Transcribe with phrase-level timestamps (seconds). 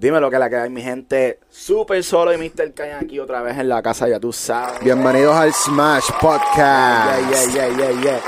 [0.00, 1.40] Dime lo que la que hay, mi gente.
[1.50, 2.72] Super solo y Mr.
[2.72, 4.78] Caña aquí otra vez en la casa, ya tú sabes.
[4.78, 7.18] Bienvenidos al Smash Podcast.
[7.28, 8.20] Yeah, yeah, yeah, yeah, yeah.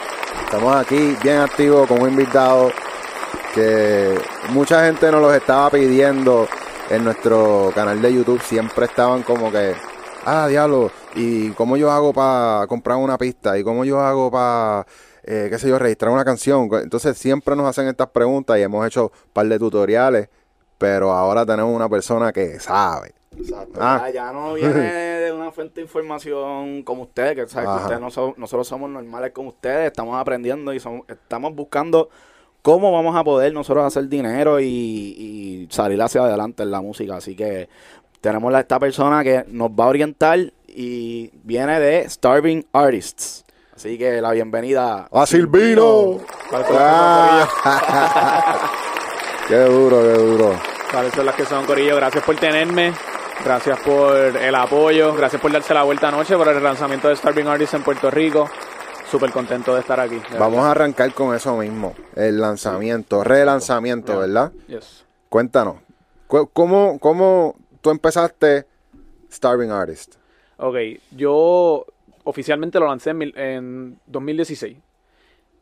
[0.46, 2.72] Estamos aquí bien activos con un invitado
[3.54, 6.48] que mucha gente nos los estaba pidiendo
[6.88, 8.42] en nuestro canal de YouTube.
[8.42, 9.76] Siempre estaban como que,
[10.24, 13.56] ah, diablo, ¿y cómo yo hago para comprar una pista?
[13.56, 14.88] ¿Y cómo yo hago para,
[15.22, 16.68] eh, qué sé yo, registrar una canción?
[16.82, 20.28] Entonces siempre nos hacen estas preguntas y hemos hecho un par de tutoriales,
[20.80, 23.12] pero ahora tenemos una persona que sabe.
[23.36, 23.78] Exacto.
[23.78, 24.04] Ah.
[24.06, 24.72] Ya, ya no viene
[25.20, 28.88] de una fuente de información como ustedes, que, saben que ustedes no son- nosotros somos
[28.88, 32.08] normales como ustedes, estamos aprendiendo y somos- estamos buscando
[32.62, 37.16] cómo vamos a poder nosotros hacer dinero y, y salir hacia adelante en la música.
[37.16, 37.68] Así que
[38.22, 43.44] tenemos a esta persona que nos va a orientar y viene de Starving Artists.
[43.76, 46.20] Así que la bienvenida ¡A Silvino!
[46.72, 47.46] Ah.
[49.50, 50.54] qué duro, qué duro.
[50.90, 51.96] ¿Cuáles son las que son, Corillo?
[51.96, 52.92] Gracias por tenerme.
[53.44, 55.14] Gracias por el apoyo.
[55.14, 58.48] Gracias por darse la vuelta anoche por el lanzamiento de Starving Artists en Puerto Rico.
[59.10, 60.16] Súper contento de estar aquí.
[60.30, 64.52] de Vamos a arrancar con eso mismo, el lanzamiento, relanzamiento, ¿verdad?
[64.68, 65.04] Yes.
[65.28, 65.76] Cuéntanos,
[66.28, 68.66] cu- ¿cómo, ¿cómo tú empezaste
[69.32, 70.14] Starving Artist?
[70.58, 70.76] Ok,
[71.10, 71.86] yo
[72.24, 74.76] oficialmente lo lancé en 2016.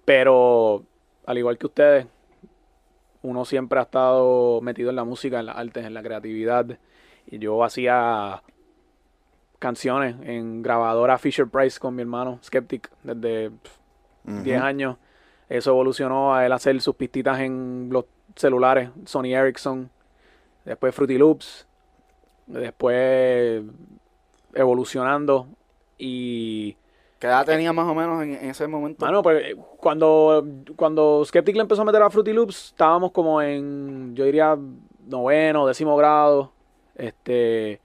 [0.04, 0.82] Pero,
[1.26, 2.06] al igual que ustedes,
[3.22, 6.78] uno siempre ha estado metido en la música, en las artes, en la creatividad.
[7.27, 8.42] Y yo hacía
[9.58, 14.97] canciones en grabadora Fisher Price con mi hermano Skeptic desde pf, 10 años.
[15.48, 18.05] Eso evolucionó a él hacer sus pistitas en los
[18.36, 19.91] celulares, Sony Ericsson,
[20.64, 21.66] después Fruity Loops,
[22.47, 23.62] después
[24.55, 25.48] evolucionando
[25.97, 26.77] y
[27.19, 29.05] ¿Qué edad tenía más o menos en, en ese momento?
[29.05, 33.42] Mano, pues eh, cuando, cuando Skeptic le empezó a meter a Fruity Loops, estábamos como
[33.42, 34.56] en, yo diría,
[35.06, 36.52] noveno, décimo grado.
[36.94, 37.80] Este.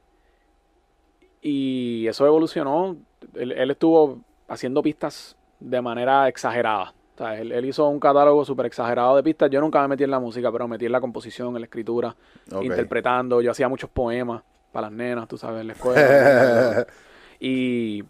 [1.42, 2.96] Y eso evolucionó.
[3.34, 6.94] Él, él estuvo haciendo pistas de manera exagerada.
[7.16, 9.50] O sea, él, él hizo un catálogo súper exagerado de pistas.
[9.50, 11.66] Yo nunca me metí en la música, pero me metí en la composición, en la
[11.66, 12.16] escritura,
[12.62, 13.42] interpretando.
[13.42, 16.88] Yo hacía muchos poemas para las nenas, tú sabes, en la escuela.
[17.40, 18.04] y,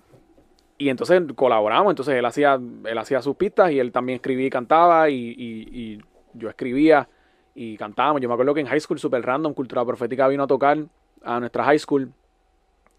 [0.78, 1.92] y entonces colaboramos.
[1.92, 5.10] Entonces él hacía, él hacía sus pistas y él también escribía y cantaba.
[5.10, 6.02] Y, y- y
[6.34, 7.08] yo escribía
[7.56, 8.22] y cantábamos.
[8.22, 10.78] Yo me acuerdo que en high school, super random, Cultura Profética vino a tocar
[11.24, 12.10] a nuestra high school.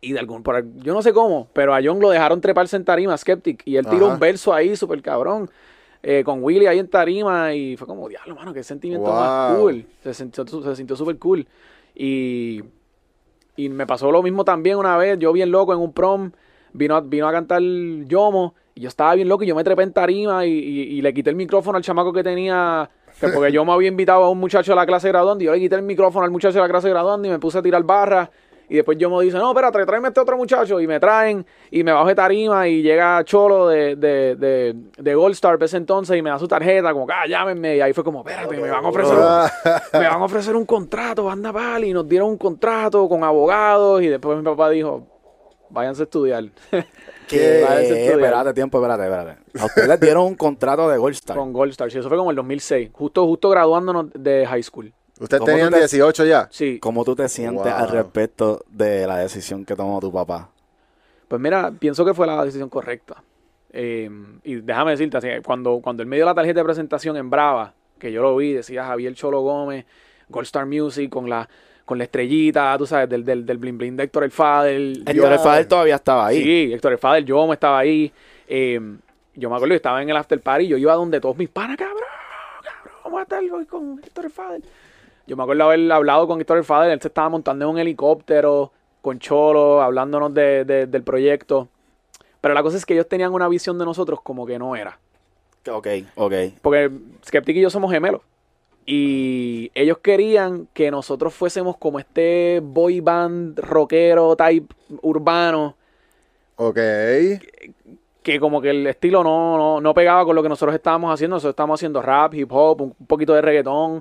[0.00, 2.84] Y de algún, por, yo no sé cómo, pero a John lo dejaron treparse en
[2.84, 3.62] tarima, Skeptic.
[3.64, 4.14] Y él tiró Ajá.
[4.14, 5.50] un verso ahí, súper cabrón.
[6.02, 7.54] eh, con Willy ahí en tarima.
[7.54, 9.86] Y fue como, diablo, mano, qué sentimiento más cool.
[10.02, 11.46] Se sintió, se sintió súper cool.
[11.94, 12.62] Y,
[13.56, 15.18] y me pasó lo mismo también una vez.
[15.18, 16.32] Yo bien loco en un prom.
[16.74, 18.54] Vino a, vino a cantar Yomo.
[18.74, 21.14] Y yo estaba bien loco y yo me trepé en tarima y, y- y le
[21.14, 22.90] quité el micrófono al chamaco que tenía.
[23.20, 25.52] Que porque yo me había invitado a un muchacho de la clase graduando y yo
[25.54, 27.82] le quité el micrófono al muchacho de la clase graduando y me puse a tirar
[27.84, 28.28] barras.
[28.68, 30.80] Y después yo me dice, no, espérate, tráeme a este otro muchacho.
[30.80, 35.14] Y me traen y me bajo de tarima y llega Cholo de, de, de, de
[35.14, 37.76] Gold Star ese entonces y me da su tarjeta, como ah, llámenme.
[37.76, 39.22] Y ahí fue como, espérate, me van a ofrecer un,
[40.00, 44.02] me van a ofrecer un contrato, banda pal, y nos dieron un contrato con abogados
[44.02, 45.06] y después mi papá dijo,
[45.74, 46.44] váyanse a estudiar.
[47.28, 47.62] ¿Qué?
[47.62, 48.20] Váyanse a estudiar.
[48.20, 49.58] Espérate, tiempo, espérate, espérate.
[49.60, 51.36] A ustedes les dieron un contrato de Gold Star.
[51.36, 54.92] con Gold Star, sí, eso fue como el 2006, justo, justo graduándonos de high school.
[55.20, 56.48] ¿Ustedes ¿Cómo tenían te- 18 ya?
[56.50, 57.72] Sí, ¿Cómo tú te sientes Wow.
[57.74, 60.50] al respecto de la decisión que tomó tu papá?
[61.28, 63.22] pues mira, pienso que fue la decisión correcta.
[63.72, 64.08] Eh,
[64.44, 67.74] y déjame decirte, así, cuando, cuando él me dio la tarjeta de presentación en Brava,
[67.98, 69.84] que yo lo vi, decía Javier Cholo Gómez,
[70.28, 71.48] Gold Star Music, con la,
[71.84, 75.04] con la estrellita, tú sabes, del, del, del bling bling de Héctor El Fadel.
[75.06, 76.42] Héctor El Fadel todavía estaba ahí.
[76.42, 78.10] Sí, Héctor El Fadel, yo me estaba ahí.
[78.48, 78.80] Eh,
[79.34, 81.76] yo me acuerdo que estaba en el after party, yo iba donde todos mis panas,
[81.76, 81.98] cabrón,
[82.62, 84.64] cabrón, vamos a estar hoy con Héctor El Fadel.
[85.26, 87.78] Yo me acuerdo haber hablado con Héctor El Fadel, él se estaba montando en un
[87.78, 88.70] helicóptero
[89.02, 91.68] con Cholo, hablándonos de- de- del proyecto.
[92.40, 94.98] Pero la cosa es que ellos tenían una visión de nosotros como que no era.
[95.70, 96.32] Ok, ok.
[96.62, 96.90] Porque
[97.26, 98.20] Skeptic y yo somos gemelos.
[98.86, 105.76] Y ellos querían que nosotros fuésemos como este boy band rockero type urbano.
[106.56, 106.78] Ok.
[108.22, 111.36] que como que el estilo no, no, no pegaba con lo que nosotros estábamos haciendo.
[111.36, 114.00] Nosotros estábamos haciendo rap, hip hop, un, un poquito de reggaetón.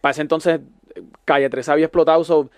[0.00, 0.60] Para ese entonces,
[1.24, 2.24] Calle 13 había explotado.
[2.24, 2.50] so,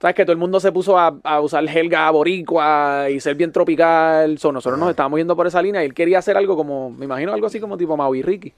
[0.00, 0.16] ¿Sabes?
[0.16, 4.38] Que todo el mundo se puso a, a usar helga boricua y ser bien tropical.
[4.38, 7.04] So, nosotros nos estábamos yendo por esa línea y él quería hacer algo como, me
[7.04, 8.54] imagino algo así como tipo Maui Ricky.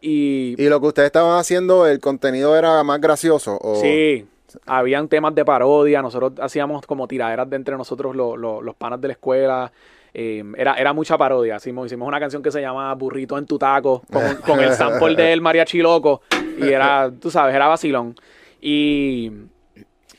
[0.00, 3.58] Y, ¿Y lo que ustedes estaban haciendo, el contenido era más gracioso?
[3.60, 3.74] O...
[3.76, 4.26] Sí,
[4.66, 9.00] habían temas de parodia, nosotros hacíamos como tiraderas de entre nosotros lo- lo- los panas
[9.00, 9.72] de la escuela.
[10.12, 11.56] eh, era, era mucha parodia.
[11.56, 15.14] Hicimos, hicimos una canción que se llama Burrito en tu taco, con, con el sample
[15.22, 16.20] del mariachi loco.
[16.56, 18.14] Y era, tú sabes, era vacilón.
[18.60, 19.30] Y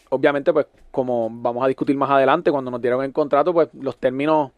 [0.10, 3.98] obviamente, pues, como vamos a discutir más adelante, cuando nos dieron el contrato, pues los
[3.98, 4.52] términos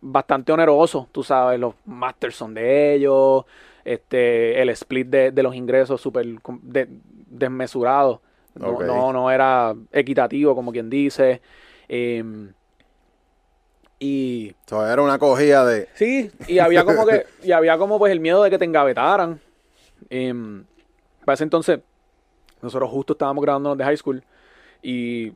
[0.00, 3.44] bastante onerosos, tú sabes, los masters son de ellos,
[3.84, 6.26] este, el split de, de los ingresos súper
[6.62, 6.88] de-
[7.26, 8.20] desmesurado.
[8.54, 11.40] No, no, no era equitativo, como quien dice.
[11.88, 12.52] Em,
[13.98, 15.88] y So, era una cogida de.
[15.94, 19.40] Sí, y había como que, y había como pues el miedo de que te engavetaran.
[20.08, 20.64] Em,
[21.24, 21.80] para ese entonces,
[22.62, 24.22] nosotros justo estábamos graduándonos de high school
[24.82, 25.32] y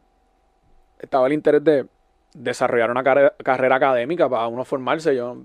[0.99, 1.87] estaba el interés de
[2.33, 5.15] desarrollar una carre- carrera académica para uno formarse.
[5.15, 5.37] Yo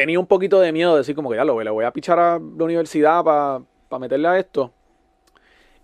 [0.00, 2.18] tenía un poquito de miedo de decir como que ya lo le voy a pichar
[2.18, 4.72] a la universidad para meterle a esto.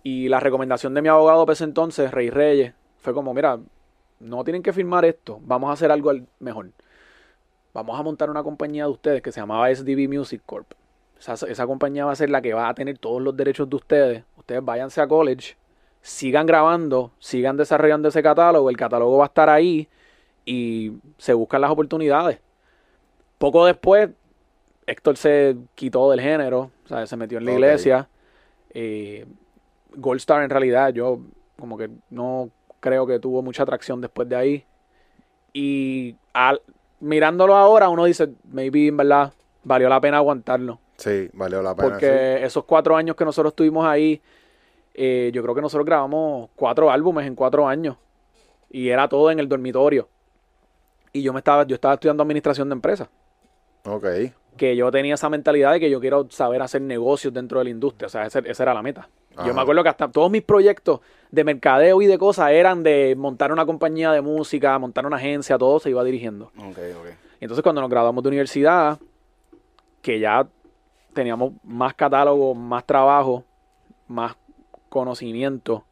[0.01, 3.59] Y la recomendación de mi abogado para entonces, Rey Reyes, fue como, mira,
[4.19, 6.71] no tienen que firmar esto, vamos a hacer algo al- mejor
[7.75, 10.71] vamos a montar una compañía de ustedes que se llamaba SDB Music Corp.
[11.19, 13.75] Esa, esa compañía va a ser la que va a tener todos los derechos de
[13.75, 14.23] ustedes.
[14.35, 15.55] Ustedes váyanse a college,
[16.01, 18.71] sigan grabando, sigan desarrollando ese catálogo.
[18.71, 19.87] El catálogo va a estar ahí
[20.43, 22.39] y se buscan las oportunidades.
[23.37, 24.09] Poco después,
[24.85, 28.09] Héctor se quitó del género, o sea, se metió en la iglesia.
[28.73, 29.25] Eh,
[29.95, 31.19] Gold Star en realidad, yo
[31.59, 32.49] como que no
[32.79, 34.65] creo que tuvo mucha atracción después de ahí.
[35.53, 36.61] Y al,
[36.99, 40.79] mirándolo ahora, uno dice, maybe en verdad valió la pena aguantarlo.
[40.97, 41.89] Sí, valió la pena.
[41.89, 44.21] Porque esos cuatro años que nosotros estuvimos ahí,
[44.93, 47.97] eh, yo creo que nosotros grabamos cuatro álbumes en cuatro años.
[48.69, 50.09] Y era todo en el dormitorio.
[51.13, 53.09] Y yo me estaba, yo estaba estudiando administración de empresas.
[53.87, 54.05] Ok.
[54.57, 57.69] Que yo tenía esa mentalidad de que yo quiero saber hacer negocios dentro de la
[57.69, 58.07] industria.
[58.07, 59.07] O sea, esa era la meta.
[59.35, 59.47] Ajá.
[59.47, 60.99] Yo me acuerdo que hasta todos mis proyectos
[61.31, 65.57] de mercadeo y de cosas eran de montar una compañía de música, montar una agencia,
[65.57, 66.45] todo se iba dirigiendo.
[66.57, 67.07] Ok, ok.
[67.39, 68.99] Entonces cuando nos graduamos de universidad,
[70.01, 70.47] que ya
[71.13, 73.43] teníamos más catálogo, más trabajo,
[74.07, 74.35] más
[74.89, 75.85] conocimiento,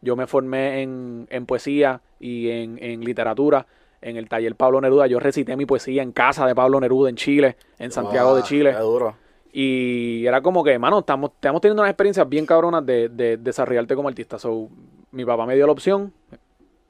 [0.00, 3.66] yo me formé en, en poesía y en, en literatura
[4.00, 5.06] en el taller Pablo Neruda.
[5.06, 8.72] Yo recité mi poesía en casa de Pablo Neruda en Chile, en Santiago de Chile.
[8.72, 9.16] Qué duro.
[9.52, 13.96] Y era como que, mano, estamos, estamos teniendo unas experiencias bien cabronas de, de desarrollarte
[13.96, 14.38] como artista.
[14.38, 14.68] So,
[15.10, 16.12] mi papá me dio la opción,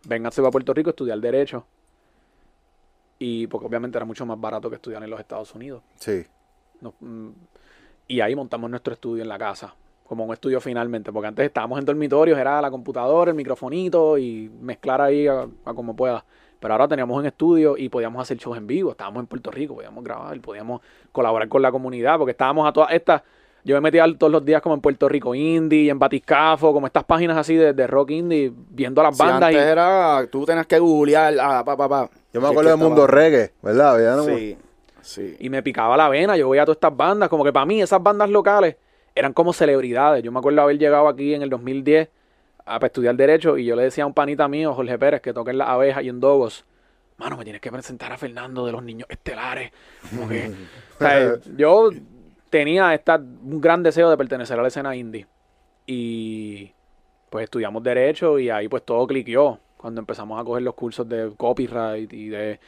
[0.07, 1.65] véngase a Puerto Rico a estudiar Derecho.
[3.19, 5.83] Y porque obviamente era mucho más barato que estudiar en los Estados Unidos.
[5.97, 6.25] Sí.
[7.01, 7.29] Mm,
[8.09, 9.75] y ahí montamos nuestro estudio en la casa,
[10.07, 14.51] como un estudio finalmente, porque antes estábamos en dormitorios, era la computadora, el microfonito y
[14.61, 16.25] mezclar ahí a, a como pueda.
[16.61, 19.75] Pero ahora teníamos un estudio y podíamos hacer shows en vivo, estábamos en Puerto Rico,
[19.75, 20.81] podíamos grabar, podíamos
[21.11, 23.23] colaborar con la comunidad, porque estábamos a todas estas,
[23.65, 27.05] yo me metía todos los días como en Puerto Rico Indie, en Batiscafo, como estas
[27.05, 30.67] páginas así de, de rock indie, viendo las Si bandas antes y era, tú tenías
[30.67, 32.11] que googlear, ah, pa, pa, pa.
[32.33, 34.25] Yo me Sí, acuerdo del mundo reggae, ¿verdad?
[34.27, 34.57] Sí,
[35.01, 35.37] sí.
[35.41, 36.37] y me picaba la vena.
[36.37, 38.77] Yo veía todas estas bandas, como que para mí esas bandas locales
[39.15, 40.23] eran como celebridades.
[40.23, 42.09] Yo me acuerdo haber llegado aquí en el 2010
[42.65, 45.33] a para estudiar Derecho y yo le decía a un panita mío, Jorge Pérez, que
[45.33, 46.65] toca en Las Abejas y en Dogos,
[47.21, 49.71] mano, me tienes que presentar a Fernando de los Niños Estelares.
[50.09, 50.51] Como que,
[50.97, 51.91] o sea, yo
[52.49, 55.27] tenía esta, un gran deseo de pertenecer a la escena indie.
[55.87, 56.73] Y
[57.29, 59.59] pues estudiamos Derecho y ahí pues todo cliqueó.
[59.77, 62.61] Cuando empezamos a coger los cursos de copyright y de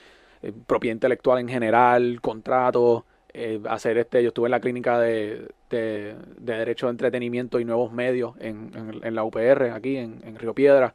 [0.42, 5.48] eh, propiedad intelectual en general, contratos, eh, hacer este, yo estuve en la clínica de,
[5.70, 10.20] de- de Derecho de Entretenimiento y Nuevos Medios en, en- en la UPR, aquí en,
[10.24, 10.94] en Río Piedra.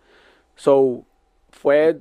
[0.55, 1.03] So,
[1.49, 1.97] fue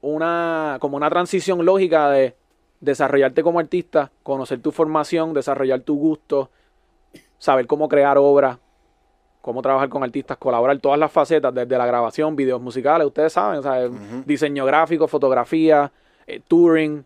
[0.00, 2.34] una, como una transición lógica de
[2.80, 6.50] desarrollarte como artista, conocer tu formación, desarrollar tu gusto,
[7.38, 8.58] saber cómo crear obras,
[9.40, 13.58] cómo trabajar con artistas, colaborar todas las facetas, desde la grabación, videos musicales, ustedes saben,
[13.58, 13.88] o sea,
[14.26, 15.90] diseño gráfico, fotografía,
[16.26, 17.04] eh, touring,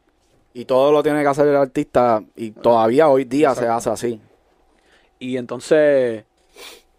[0.55, 4.21] Y todo lo tiene que hacer el artista y todavía hoy día se hace así.
[5.19, 6.25] Y entonces,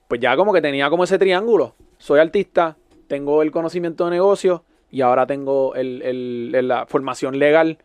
[0.07, 1.75] pues ya como que tenía como ese triángulo.
[1.97, 2.77] Soy artista,
[3.07, 7.79] tengo el conocimiento de negocio y ahora tengo el, el- el- la formación legal.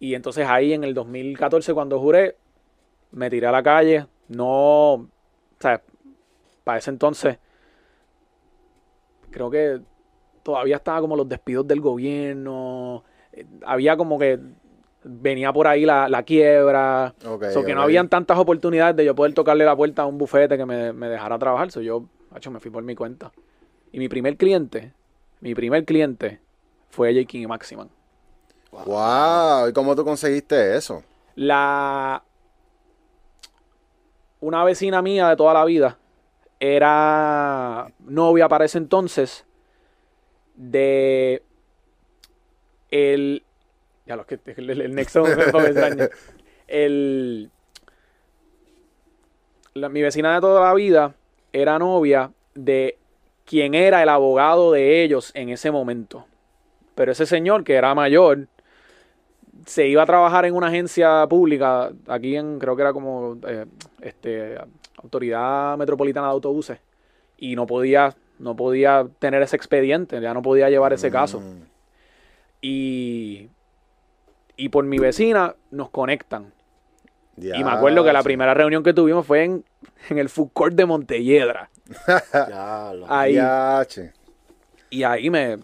[0.00, 2.36] Y entonces ahí en el 2014 cuando juré,
[3.10, 4.06] me tiré a la calle.
[4.28, 5.08] No, o
[5.60, 5.82] sea,
[6.64, 7.38] para ese entonces,
[9.30, 9.80] creo que
[10.42, 13.04] todavía estaba como los despidos del gobierno.
[13.32, 14.38] eh, Había como que
[15.04, 17.14] venía por ahí la, la quiebra.
[17.24, 20.18] Ok, So, que no habían tantas oportunidades de yo poder tocarle la puerta a un
[20.18, 21.70] bufete que me, me dejara trabajar.
[21.70, 23.32] So, yo, macho, me fui por mi cuenta.
[23.92, 24.92] Y mi primer cliente,
[25.40, 26.40] mi primer cliente
[26.90, 27.26] fue J.
[27.26, 27.88] King y Maximan.
[28.72, 31.04] Wow, ¿y cómo tú conseguiste eso?
[31.36, 32.22] La.
[34.40, 35.98] Una vecina mía de toda la vida
[36.58, 39.44] era novia para ese entonces
[40.56, 41.42] de.
[42.90, 43.44] El.
[44.06, 46.08] Ya lo que el, nexo me fue extraño.
[46.66, 47.50] El.
[49.74, 51.14] la- mi vecina de toda la vida
[51.52, 52.98] era novia de
[53.44, 56.26] quien era el abogado de ellos en ese momento.
[56.94, 58.46] Pero ese señor, que era mayor,
[59.66, 63.66] se iba a trabajar en una agencia pública, aquí en, creo que era como, eh,
[64.00, 64.56] este,
[65.02, 66.78] Autoridad Metropolitana de Autobuses,
[67.36, 71.40] y no podía, no podía tener ese expediente, ya no podía llevar ese caso.
[71.40, 71.62] Mm.
[72.62, 73.48] Y,
[74.56, 76.52] y por mi vecina nos conectan.
[77.36, 78.24] Y me acuerdo que la sí.
[78.24, 79.64] primera reunión que tuvimos fue en,
[80.08, 81.68] en el food court de Montelledra.
[82.32, 83.34] Ya, lo- Ahí.
[83.34, 83.84] Ya.
[84.90, 85.58] Y ahí me,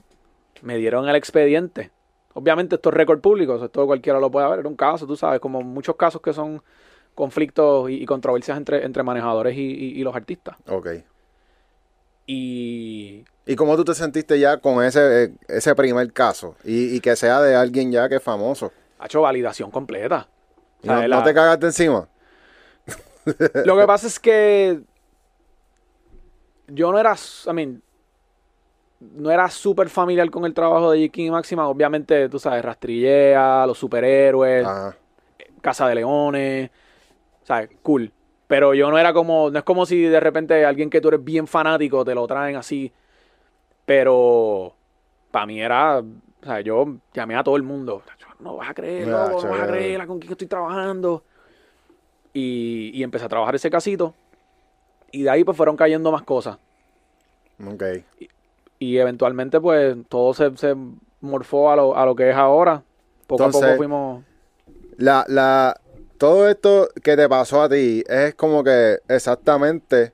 [0.63, 1.91] me dieron el expediente.
[2.35, 4.59] Obviamente esto es récord público, esto cualquiera lo puede ver.
[4.61, 6.61] Era un caso, tú sabes, como muchos casos que son
[7.15, 10.57] conflictos y, y controversias entre, entre manejadores y, y- y los artistas.
[10.69, 10.89] Ok.
[12.27, 16.57] Y ¿Y cómo tú te sentiste ya con ese, eh, ese primer caso?
[16.65, 18.73] Y, y que sea de alguien ya que es famoso.
[19.01, 20.29] Ha hecho validación completa.
[20.83, 22.09] O Y sea, no, la- no te cagaste encima.
[23.63, 24.83] Lo que pasa es que
[26.69, 27.15] yo no era,
[27.47, 27.83] I mean,
[29.01, 31.13] no era súper familiar con el trabajo de J.
[31.13, 31.69] King y Máxima.
[31.69, 34.97] Obviamente, tú sabes, Rastrillea, los superhéroes, Ajá.
[35.63, 36.71] Casa de Leones,
[37.45, 37.71] ¿sabes?
[37.83, 38.13] Cool.
[38.49, 41.25] Pero yo no era como, no es como si de repente alguien que tú eres
[41.25, 42.93] bien fanático te lo traen así.
[43.87, 44.75] Pero
[45.31, 46.05] para mí era, o
[46.45, 48.03] sea, yo llamé a todo el mundo.
[48.43, 49.69] No vas a creer, no, no vas a chévere.
[49.69, 51.23] creer con quién estoy trabajando.
[52.33, 54.15] Y, y empecé a trabajar ese casito.
[55.13, 56.59] Y de ahí pues fueron cayendo más cosas.
[57.67, 57.83] Ok.
[58.79, 60.75] Y eventualmente pues todo se, se
[61.21, 62.83] morfó a lo, a lo que es ahora.
[63.27, 64.25] Poco a poco fuimos...
[64.97, 65.81] La, la,
[66.19, 70.13] todo esto que te pasó a ti es como que exactamente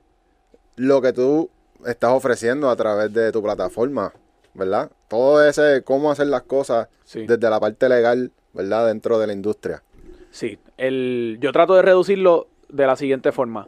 [0.75, 1.49] lo que tú
[1.85, 4.13] estás ofreciendo a través de tu plataforma,
[4.57, 4.91] ¿verdad?
[5.07, 7.25] Todo ese, cómo hacer las cosas Sí.
[7.25, 8.87] desde la parte legal, ¿verdad?
[8.87, 9.83] Dentro de la industria.
[10.31, 13.67] Sí, el, yo trato de reducirlo de la siguiente forma.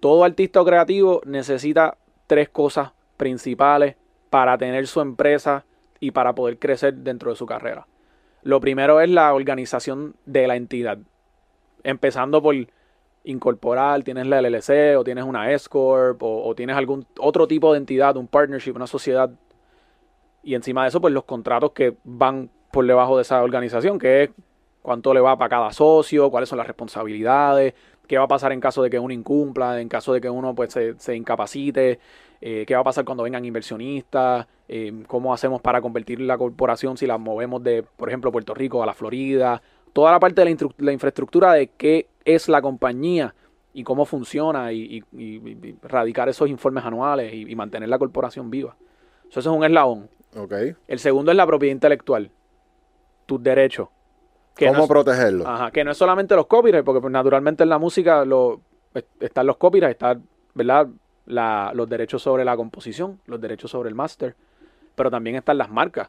[0.00, 3.96] Todo artista o creativo necesita tres cosas principales
[4.28, 5.64] para tener su empresa
[6.00, 7.86] y para poder crecer dentro de su carrera.
[8.42, 10.98] Lo primero es la organización de la entidad.
[11.82, 12.54] Empezando por
[13.24, 17.78] incorporar, tienes la LLC o tienes una S-Corp o, o tienes algún otro tipo de
[17.78, 19.30] entidad, un partnership, una sociedad.
[20.44, 24.24] Y encima de eso, pues los contratos que van por debajo de esa organización, que
[24.24, 24.30] es
[24.82, 27.74] cuánto le va para cada socio, cuáles son las responsabilidades,
[28.06, 30.54] qué va a pasar en caso de que uno incumpla, en caso de que uno
[30.54, 31.98] pues se, incapacite,
[32.40, 36.96] eh, qué va a pasar cuando vengan inversionistas, eh, cómo hacemos para convertir la corporación
[36.98, 39.62] si la movemos de, por ejemplo, Puerto Rico a la Florida,
[39.94, 43.34] toda la parte de la, la infraestructura de qué es la compañía
[43.72, 48.76] y cómo funciona y, y- y- radicar esos informes anuales y mantener la corporación viva.
[49.30, 50.08] Eso es un eslabón.
[50.88, 52.30] El segundo es la propiedad intelectual,
[53.26, 53.88] tus derechos.
[54.56, 55.46] Que ¿Cómo no es- protegerlo?
[55.48, 58.60] Ajá, que no es solamente los copyrights, porque pues, naturalmente en la música lo,
[58.94, 60.24] est- están los copyrights, están,
[60.54, 60.88] ¿verdad?
[61.26, 64.36] La- los derechos sobre la composición, los derechos sobre el master,
[64.94, 66.08] pero también están las marcas.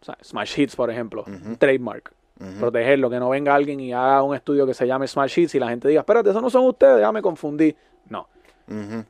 [0.00, 2.12] O sea, Smash Hits, por ejemplo, un trademark.
[2.58, 5.60] Protegerlo, que no venga alguien y haga un estudio que se llame Smash Hits y
[5.60, 7.74] la gente diga, espérate, esos no son ustedes, ya me confundí.
[8.08, 8.28] No,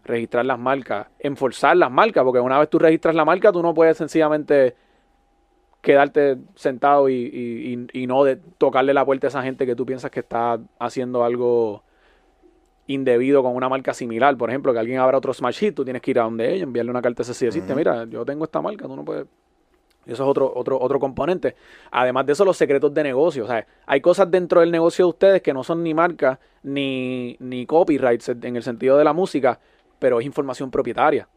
[0.04, 3.72] Registrar las marcas, enforzar las marcas, porque una vez tú registras la marca, tú no
[3.74, 4.74] puedes sencillamente
[5.80, 9.74] quedarte sentado y, y- y- y no de tocarle la puerta a esa gente que
[9.74, 11.82] tú piensas que está haciendo algo
[12.86, 14.36] indebido con una marca similar.
[14.36, 16.64] Por ejemplo, que alguien abra otro Smash Hit, tú tienes que ir a donde ella,
[16.64, 19.26] enviarle una carta así y decirte, mira, yo tengo esta marca, tú no puedes...
[20.04, 21.54] Eso es otro, otro, otro componente.
[21.90, 23.44] Además de eso, los secretos de negocio.
[23.44, 27.36] O sea, hay cosas dentro del negocio de ustedes que no son ni marcas ni,
[27.38, 29.60] ni copyrights en el sentido de la música,
[29.98, 31.28] pero es información propietaria.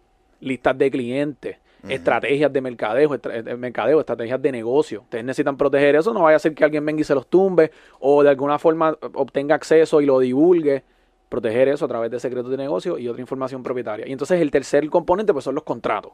[0.42, 1.58] Listas de clientes,
[1.88, 5.02] estrategias de mercadeo, estra- de mercadeo, estrategias de negocio.
[5.02, 6.12] Ustedes necesitan proteger eso.
[6.14, 7.70] No vaya a ser que alguien venga y se los tumbe
[8.00, 10.84] o de alguna forma obtenga acceso y lo divulgue.
[11.30, 14.08] Proteger eso a través de secretos de negocio y otra información propietaria.
[14.08, 16.14] Y entonces el tercer componente pues son los contratos.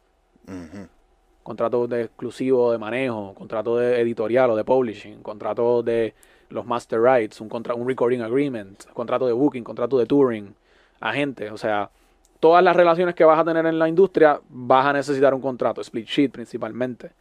[1.43, 6.13] Contratos de exclusivo de manejo, contrato de editorial o de publishing, contrato de
[6.49, 10.53] los master rights, un, contra un recording agreement, contrato de booking, contrato de touring,
[10.99, 11.89] agente, o sea,
[12.39, 15.81] todas las relaciones que vas a tener en la industria vas a necesitar un contrato,
[15.81, 17.11] split sheet principalmente.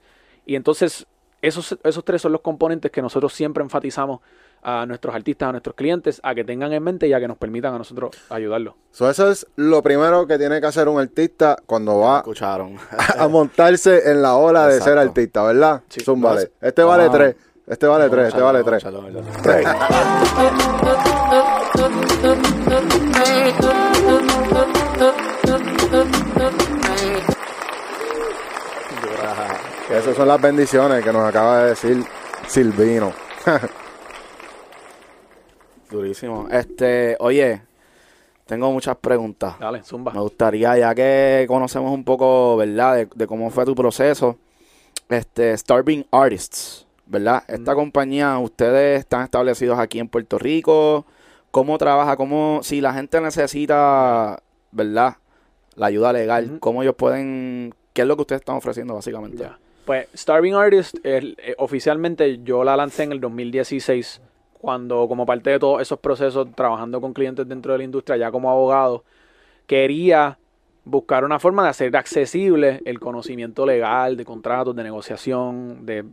[0.47, 1.07] Y entonces
[1.43, 4.21] esos, esos tres son los componentes que nosotros siempre enfatizamos
[4.63, 7.39] a nuestros artistas, a nuestros clientes, a que tengan en mente y a que nos
[7.39, 8.75] permitan a nosotros ayudarlos.
[8.91, 12.77] So, eso es lo primero que tiene que hacer un artista cuando va Escucharon.
[13.19, 15.83] a montarse en la ola de ser artista, ¿verdad?
[15.89, 16.01] Sí.
[16.01, 16.51] Zúmbale.
[16.61, 17.37] No, Este vale tres.
[17.67, 18.29] Este vale tres.
[18.29, 18.63] Este vale.
[18.65, 18.85] Tres.
[29.91, 32.05] Esas son las bendiciones que nos acaba de decir
[32.47, 33.13] Silvino.
[36.11, 36.49] Durísimo.
[36.51, 37.63] Este, oye,
[38.47, 39.55] Tengo muchas preguntas.
[39.61, 40.13] Dale, zumba.
[40.13, 44.39] Me gustaría, ya que conocemos un poco, ¿verdad?, de, de cómo fue tu proceso,
[45.09, 47.45] este, Starving Artists, ¿verdad?
[47.47, 51.07] Esta compañía, ustedes están establecidos aquí en Puerto Rico.
[51.53, 52.17] ¿Cómo trabaja?
[52.17, 55.17] ¿Cómo, si la gente necesita, ¿verdad?,
[55.77, 56.59] la ayuda legal.
[56.59, 59.49] ¿cómo ellos pueden, qué es lo que ustedes están ofreciendo básicamente?
[59.85, 64.21] Pues Starving Artist, el- eh, oficialmente yo la lancé en el 2016,
[64.61, 68.31] cuando como parte de todos esos procesos, trabajando con clientes dentro de la industria, ya
[68.31, 69.05] como abogado,
[69.67, 70.39] quería
[70.85, 76.05] buscar una forma de hacer accesible el conocimiento legal de contratos, de negociación, de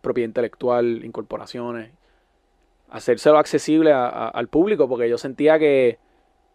[0.00, 1.90] propiedad intelectual, incorporaciones,
[2.88, 5.98] hacérselo accesible a- a- al público, porque yo sentía que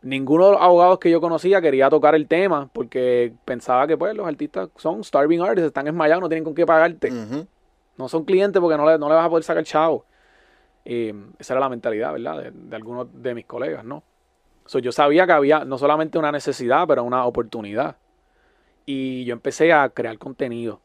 [0.01, 4.15] ninguno de los abogados que yo conocía quería tocar el tema, porque pensaba que pues
[4.15, 7.09] los artistas son starving artists, están esmayados, no tienen con qué pagarte,
[7.97, 10.05] no son clientes porque no le, no le vas a poder sacar chavo.
[10.86, 12.44] Y esa era la mentalidad, ¿verdad?
[12.44, 14.04] De, de algunos de mis colegas, ¿no?
[14.68, 17.98] So, yo sabía que había no solamente una necesidad, pero una oportunidad.
[18.86, 20.80] Y yo empecé a crear contenido.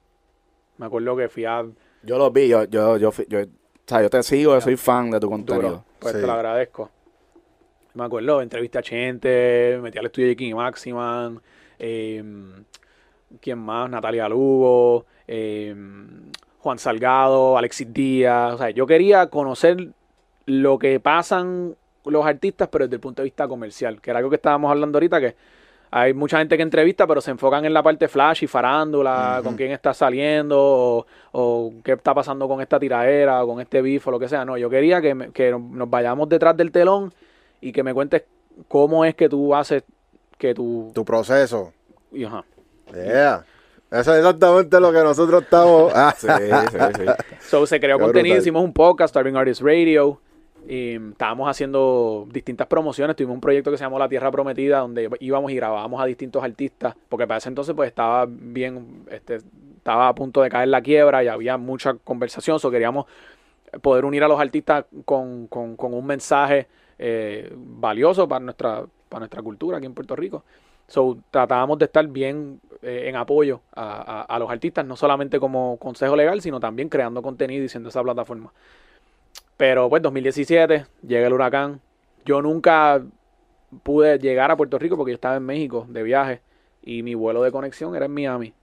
[0.79, 1.65] Me acuerdo que fui a
[2.03, 3.45] Yo los vi, yo, yo, yo, fui- yo, o
[3.87, 5.69] sea, yo te sigo, yo soy fan de tu contenido.
[5.69, 5.85] Duro.
[5.99, 6.21] Pues Sí.
[6.23, 6.91] te lo agradezco.
[7.93, 11.41] Me acuerdo, entrevisté a Chente, metí al estudio de King y Maximan,
[11.79, 12.23] eh,
[13.41, 13.91] ¿quién más?
[13.91, 15.75] Natalia Lugo, eh,
[16.61, 18.55] Juan Salgado, Alexis Díaz.
[18.55, 19.89] O sea, yo quería conocer
[20.47, 21.75] lo que pasan
[22.05, 24.97] los artistas, pero desde el punto de vista comercial, que era algo que estábamos hablando
[24.97, 25.37] ahorita, que
[25.93, 29.57] hay mucha gente que entrevista, pero se enfocan en la parte flash y farándula, con
[29.57, 34.07] quién está saliendo, o, o qué está pasando con esta tiradera, o con este bif,
[34.07, 34.45] o lo que sea.
[34.45, 37.13] No, yo quería que, me- que nos vayamos detrás del telón
[37.61, 38.23] y que me cuentes
[38.69, 39.83] cómo es que tú haces
[40.39, 40.91] que tú...
[40.95, 41.73] Tu proceso.
[42.13, 42.45] y ajá.
[42.95, 43.45] Yeah.
[43.91, 45.93] Eso es exactamente lo que nosotros estamos.
[45.95, 47.05] Ah, Sí, sí, sí.
[47.41, 48.43] So, se creó Qué contenido, brutal.
[48.43, 50.21] hicimos un podcast, Starving Artist Radio.
[50.69, 53.17] Y estábamos haciendo distintas promociones.
[53.17, 56.45] Tuvimos un proyecto que se llamó La Tierra Prometida, donde íbamos y grabábamos a distintos
[56.45, 56.95] artistas.
[57.09, 59.37] Porque para ese entonces, pues estaba bien, este,
[59.79, 62.61] estaba a punto de caer la quiebra y había mucha conversación.
[62.61, 63.07] So, queríamos
[63.83, 69.21] poder unir a los artistas con, con- con un mensaje eh, valioso para nuestra, para
[69.21, 70.45] nuestra cultura aquí en Puerto Rico.
[70.91, 75.41] So, tratábamos de estar bien eh, en apoyo a, a- a los artistas, no solamente
[75.41, 78.53] como consejo legal, sino también creando contenido y siendo esa plataforma.
[79.57, 81.81] Pero pues 2017, llega el huracán.
[82.25, 83.03] Yo nunca
[83.83, 86.43] pude llegar a Puerto Rico porque yo estaba en México de viaje
[86.83, 88.55] y mi vuelo de conexión era en Miami.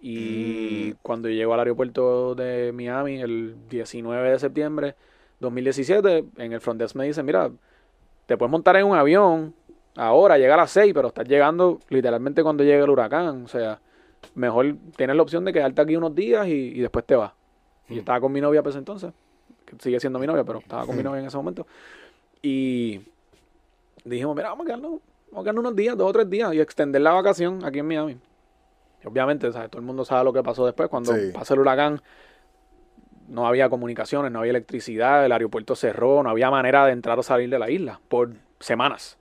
[0.00, 4.96] Y cuando llego al aeropuerto de Miami el 19 de septiembre
[5.40, 7.50] 2017, en el front desk me dicen, mira,
[8.26, 9.54] te puedes montar en un avión
[9.98, 13.44] ahora, llega a las 6, pero estás llegando literalmente cuando llegue el huracán.
[13.44, 13.80] O sea,
[14.34, 17.32] mejor tienes la opción de quedarte aquí unos días y, y después te vas.
[17.88, 19.12] Y yo estaba con mi novia pues entonces,
[19.64, 21.66] que sigue siendo mi novia, pero estaba con mi novia en ese momento.
[22.42, 23.00] Y
[24.04, 24.90] dijimos, mira, vamos a quedarnos,
[25.30, 27.86] vamos a quedarnos unos días, dos o tres días, y extender la vacación aquí en
[27.88, 28.16] Miami.
[29.02, 29.70] Y obviamente, ¿sabes?
[29.70, 30.88] todo el mundo sabe lo que pasó después.
[30.88, 31.30] Cuando Sí.
[31.32, 32.00] pasó el huracán,
[33.28, 37.22] no había comunicaciones, no había electricidad, el aeropuerto cerró, no había manera de entrar o
[37.22, 39.18] salir de la isla por semanas.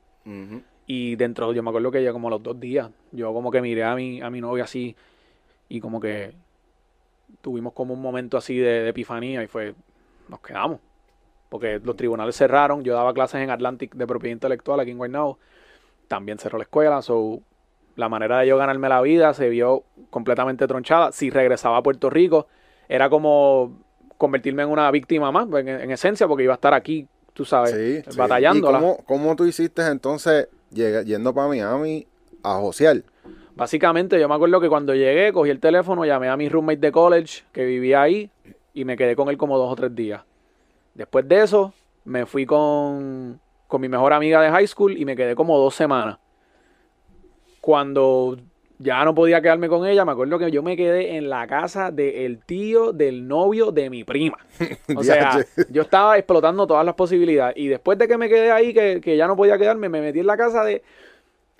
[0.86, 3.84] Y dentro, yo me acuerdo que ya como los dos días, yo como que miré
[3.84, 4.96] a mi, a mi novia así
[5.70, 6.34] y como que
[7.42, 9.76] tuvimos como un momento así de, epifanía y fue,
[10.30, 10.80] nos quedamos.
[11.50, 15.40] Porque los tribunales cerraron, yo daba clases en Atlantic de propiedad intelectual aquí en Guaynabo,
[16.08, 17.42] también cerró la escuela, so
[17.96, 21.12] la manera de yo ganarme la vida se vio completamente tronchada.
[21.12, 22.48] Si regresaba a Puerto Rico,
[22.88, 23.78] era como
[24.18, 28.02] convertirme en una víctima más, en esencia, porque iba a estar aquí, tú sabes, sí,
[28.12, 28.18] sí.
[28.18, 28.80] batallándola.
[28.80, 32.08] ¿Y cómo, cómo tú hiciste entonces yendo para Miami
[32.42, 33.04] a josear?
[33.56, 36.92] Básicamente, yo me acuerdo que cuando llegué, cogí el teléfono, llamé a mi roommate de
[36.92, 38.32] college que vivía ahí
[38.74, 40.24] y me quedé con él como dos o tres días.
[40.96, 41.74] Después de eso,
[42.06, 45.76] me fui con, con mi mejor amiga de high school y me quedé como dos
[45.76, 46.18] semanas.
[47.62, 48.40] Cuando
[48.80, 51.92] ya no podía quedarme con ella, me acuerdo que yo me quedé en la casa
[51.92, 54.38] del tío del novio de mi prima.
[54.96, 57.58] O sea, yo estaba explotando todas las posibilidades.
[57.58, 60.20] Y después de que me quedé ahí, que, que ya no podía quedarme, me metí
[60.20, 60.84] en la casa de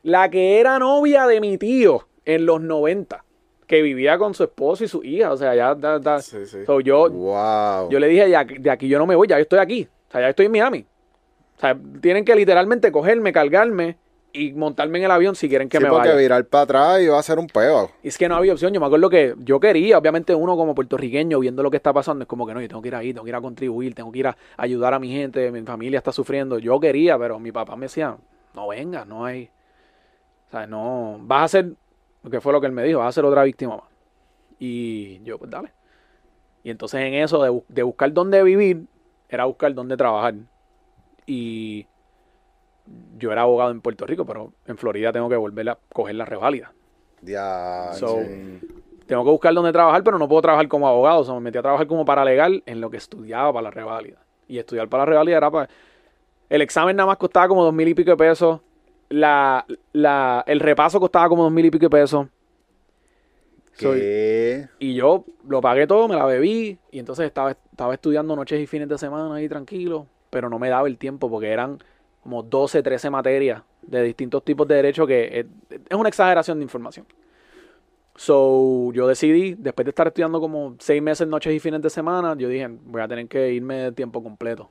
[0.04, 3.24] la que era novia de mi tío en los 90,
[3.66, 5.32] que vivía con su esposo y su hija.
[5.32, 5.76] O sea, ya,
[6.22, 6.66] Sí, sí.
[6.66, 7.90] So, yo, wow.
[7.90, 9.88] yo le dije, ya, de aquí yo no me voy, ya yo estoy aquí.
[10.08, 10.86] O sea, ya estoy en Miami.
[11.58, 13.98] O sea, tienen que literalmente cogerme, cargarme
[14.34, 16.20] y montarme en el avión si quieren que sí, me porque vaya.
[16.20, 17.90] virar para atrás iba a ser un peo.
[18.04, 18.74] Y es que no había opción.
[18.74, 22.24] Yo me acuerdo que yo quería, obviamente uno como puertorriqueño viendo lo que está pasando,
[22.24, 24.12] es como que no, yo tengo que ir ahí, tengo que ir a contribuir, tengo
[24.12, 26.60] que ir a ayudar a mi gente, mi familia está sufriendo.
[26.60, 28.18] Yo quería, pero mi papá me decía,
[28.54, 29.50] no venga, no hay.
[30.48, 31.74] O sea, no, vas a ser,
[32.30, 33.86] que fue lo que él me dijo, vas a ser otra víctima más.
[34.60, 35.72] Y yo, pues dale.
[36.64, 38.86] Y entonces en eso de buscar dónde vivir,
[39.30, 40.36] era buscar dónde trabajar.
[41.26, 41.86] Y
[43.18, 46.26] yo era abogado en Puerto Rico, pero en Florida tengo que volver a coger la
[46.26, 46.74] reválida.
[47.22, 47.90] Ya.
[47.94, 48.20] So,
[49.08, 51.22] tengo que buscar dónde trabajar, pero no puedo trabajar como abogado.
[51.22, 54.18] O sea, me metí a trabajar como paralegal en lo que estudiaba para la reválida.
[54.48, 55.70] Y estudiar para la reválida era para...
[56.50, 58.62] El examen nada más costaba como dos mil y pico de pesos.
[59.10, 62.28] La, la, el repaso costaba como dos mil y pico de pesos.
[63.78, 64.68] ¿Qué?
[64.80, 66.80] y yo lo pagué todo, me la bebí.
[66.92, 70.08] Y entonces estaba, estaba estudiando noches y fines de semana ahí tranquilo.
[70.30, 71.80] Pero no me daba el tiempo porque eran
[72.28, 75.46] como 12, 13 materias de distintos tipos de derecho que es,
[75.88, 77.06] es una exageración de información.
[78.18, 82.36] So, yo decidí, después de estar estudiando como seis meses, noches y fines de semana,
[82.38, 84.70] yo dije, voy a tener que irme de tiempo completo.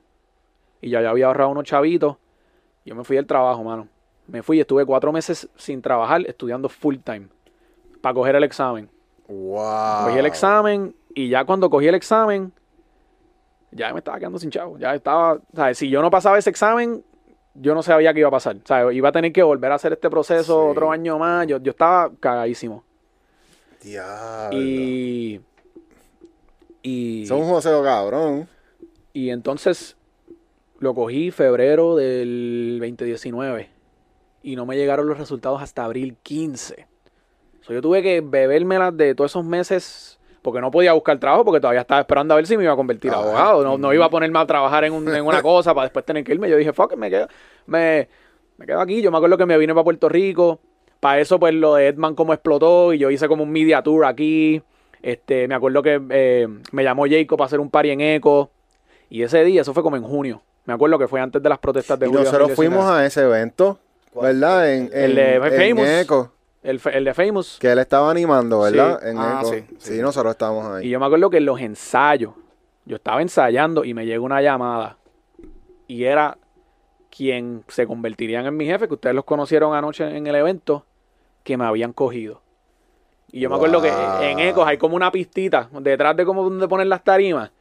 [0.81, 2.17] Y ya, ya había ahorrado unos chavitos.
[2.85, 3.87] Yo me fui del trabajo, mano.
[4.27, 7.27] Me fui y estuve cuatro meses sin trabajar, estudiando full time.
[8.01, 8.87] Para coger el examen.
[9.27, 10.05] Wow.
[10.05, 12.53] Cogí el examen y ya cuando cogí el examen,
[13.71, 14.77] ya me estaba quedando sin chavo.
[14.77, 17.03] Ya estaba, o sea, si yo no pasaba ese examen,
[17.59, 18.55] yo no sabía qué iba a pasar.
[18.57, 20.71] O sea, iba a tener que volver a hacer este proceso Sí.
[20.71, 21.47] otro año más.
[21.47, 22.83] Yo, yo estaba cagadísimo.
[23.81, 24.57] Diablo.
[24.59, 25.41] Y.
[26.83, 28.47] Y, Son un joseo cabrón.
[29.13, 29.97] y entonces
[30.79, 33.69] lo cogí febrero del 2019
[34.43, 36.87] y no me llegaron los resultados hasta abril 15.
[37.61, 40.16] So, yo tuve que bebérmelas de todos esos meses
[40.47, 42.75] porque no podía buscar trabajo porque todavía estaba esperando a ver si me iba a
[42.77, 43.63] convertir a Ah, abogado.
[43.65, 46.23] No, no iba a ponerme a trabajar en, un- en una cosa para después tener
[46.23, 46.49] que irme.
[46.49, 47.27] Yo dije, fuck, me quedo,
[47.65, 48.07] me,
[48.57, 49.01] me quedo aquí.
[49.01, 50.59] Yo me acuerdo que me vine para Puerto Rico.
[51.01, 54.05] Para eso, pues lo de Edman como explotó y yo hice como un media tour
[54.05, 54.61] aquí.
[55.01, 58.49] Este, me acuerdo que eh, me llamó Jacob para hacer un party en Eco.
[59.09, 60.41] Y ese día, eso fue como en junio.
[60.65, 62.55] Me acuerdo que fue antes de las protestas de Y julio nosotros 2019.
[62.83, 63.79] fuimos a ese evento,
[64.15, 64.73] ¿verdad?
[64.73, 65.99] En, El en- en.
[65.99, 66.31] Eco,
[66.69, 67.57] el, el de Famous.
[67.59, 68.99] que él estaba animando, ¿verdad?
[69.01, 69.09] Sí.
[69.09, 70.01] En Ah, sí, Sí, sí.
[70.01, 70.87] nosotros estábamos ahí.
[70.87, 72.33] Y yo me acuerdo que en los ensayos,
[72.85, 74.97] yo estaba ensayando y me llegó una llamada.
[75.87, 76.37] Y era
[77.09, 80.85] quien se convertirían en mi jefe, que ustedes los conocieron anoche en el evento,
[81.43, 82.41] que me habían cogido.
[83.31, 83.89] Y yo me acuerdo que
[84.21, 87.51] en Ecos hay como una pistita detrás de como donde ponen las tarimas.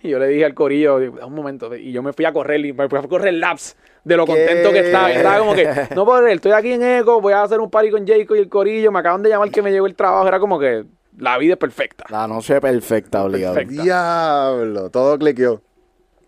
[0.00, 2.72] Y yo le dije al corillo, un momento, y yo me fui a correr, y
[2.72, 4.32] me fui a correr laps de lo ¿Qué?
[4.32, 5.10] contento que estaba.
[5.10, 7.70] Yo Estaba como que, no puedo creer, estoy aquí en Eco, voy a hacer un
[7.70, 10.26] party con Jacob y el corillo, me acaban de llamar que me llegó el trabajo,
[10.26, 10.84] era como que
[11.16, 12.04] la vida es perfecta.
[12.10, 13.54] La noche perfecta, obligado.
[13.54, 13.82] Perfecta.
[13.82, 15.60] Diablo, todo cliqueó.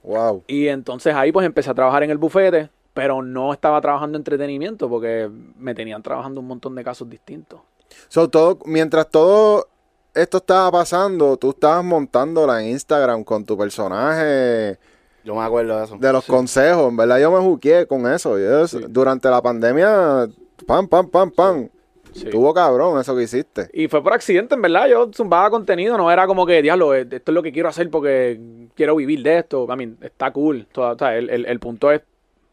[0.02, 0.44] Wow.
[0.46, 4.88] Y entonces ahí pues empecé a trabajar en el bufete, pero no estaba trabajando entretenimiento
[4.88, 7.60] porque me tenían trabajando un montón de casos distintos.
[8.08, 9.68] So, todo, mientras todo
[10.14, 14.78] esto estaba pasando, tú estabas montándola en Instagram con tu personaje
[15.24, 15.96] Yo me acuerdo de eso.
[15.98, 18.38] de los consejos, en verdad yo me juqué con eso.
[18.38, 18.78] Yo, Sí.
[18.88, 20.28] Durante la pandemia,
[20.66, 21.68] pam, pam, pam, pam.
[22.12, 22.24] Sí.
[22.28, 23.68] Tuvo cabrón eso que hiciste.
[23.72, 24.88] Y fue por accidente, en verdad.
[24.88, 27.88] Yo zumbaba contenido, no era como que, diablo, eh, esto es lo que quiero hacer
[27.88, 28.40] porque
[28.74, 29.64] quiero vivir de esto.
[29.72, 30.66] I mean, está cool.
[30.74, 32.02] O sea, el, el- el punto es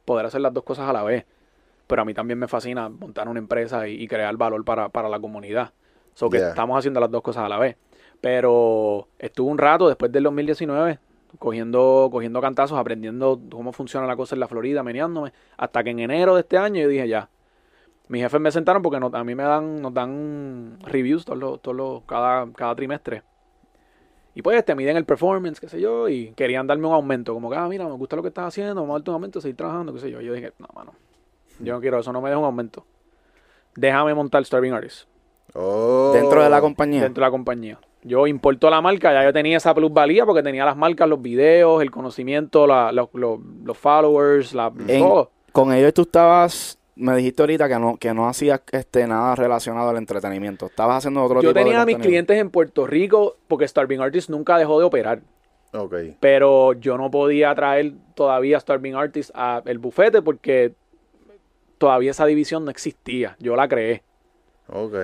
[0.05, 1.25] poder hacer las dos cosas a la vez.
[1.87, 5.09] Pero a mí también me fascina montar una empresa y, y crear valor para, para
[5.09, 5.71] la comunidad.
[6.13, 6.49] So que Yeah.
[6.49, 7.77] estamos haciendo las dos cosas a la vez.
[8.21, 10.99] Pero estuve un rato después del 2019
[11.39, 15.33] cogiendo, cogiendo cantazos, aprendiendo cómo funciona la cosa en la Florida, meneándome.
[15.57, 17.29] Hasta que en enero de este año yo dije ya.
[18.09, 21.61] Mis jefes me sentaron porque no- a mí me dan, nos dan reviews todos los,
[21.61, 23.23] todos los- cada, cada trimestre.
[24.33, 27.33] Y pues te miden el performance, qué sé yo, y querían darme un aumento.
[27.33, 29.41] Como que, ah, mira, me gusta lo que estás haciendo, vamos a darte un aumento,
[29.41, 30.21] seguir trabajando, qué sé yo.
[30.21, 30.93] Yo dije, no, mano,
[31.59, 32.85] yo no quiero eso, no me dejes un aumento.
[33.75, 35.07] Déjame montar Starving Artist
[35.53, 36.11] Oh.
[36.13, 37.01] Dentro de la compañía.
[37.03, 37.79] dentro de la compañía.
[38.07, 41.81] Yo importo la marca, ya yo tenía esa plusvalía porque tenía las marcas, los videos,
[41.81, 45.31] el conocimiento, la- los- los- los followers, la, En- todo.
[45.51, 49.89] Con ellos tú estabas, me dijiste ahorita que no, que no hacías este, nada relacionado
[49.89, 50.67] al entretenimiento.
[50.67, 53.99] Estabas haciendo otro Yo tipo de tenía a mis clientes en Puerto Rico porque Starving
[53.99, 55.21] Artist nunca dejó de operar.
[55.73, 55.95] Ok.
[56.19, 60.73] Pero yo no podía traer todavía Starving Artist a el bufete porque
[61.77, 63.35] todavía esa división no existía.
[63.39, 64.01] Yo la creé.
[64.69, 64.95] Ok.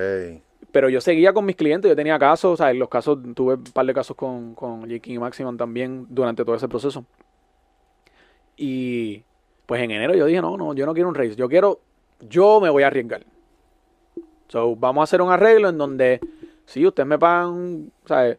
[0.74, 3.54] Pero yo seguía con mis clientes, yo tenía casos, o sea, en los casos, tuve
[3.54, 7.06] un par de casos con, con y Maximan también durante todo ese proceso.
[8.58, 9.24] Y
[9.66, 11.80] pues en enero yo dije, no, no, yo no quiero un race, yo quiero,
[12.28, 13.24] yo me voy a arriesgar.
[14.48, 16.20] So, vamos a hacer un arreglo en donde,
[16.66, 18.36] si ustedes me pagan, sea,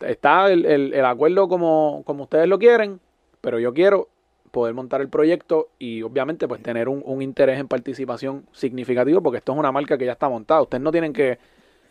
[0.00, 3.00] está el, el- el acuerdo como, como ustedes lo quieren,
[3.40, 4.08] pero yo quiero
[4.56, 9.36] poder montar el proyecto y obviamente pues tener un, un interés en participación significativo porque
[9.36, 10.62] esto es una marca que ya está montada.
[10.62, 11.38] Ustedes no tienen que,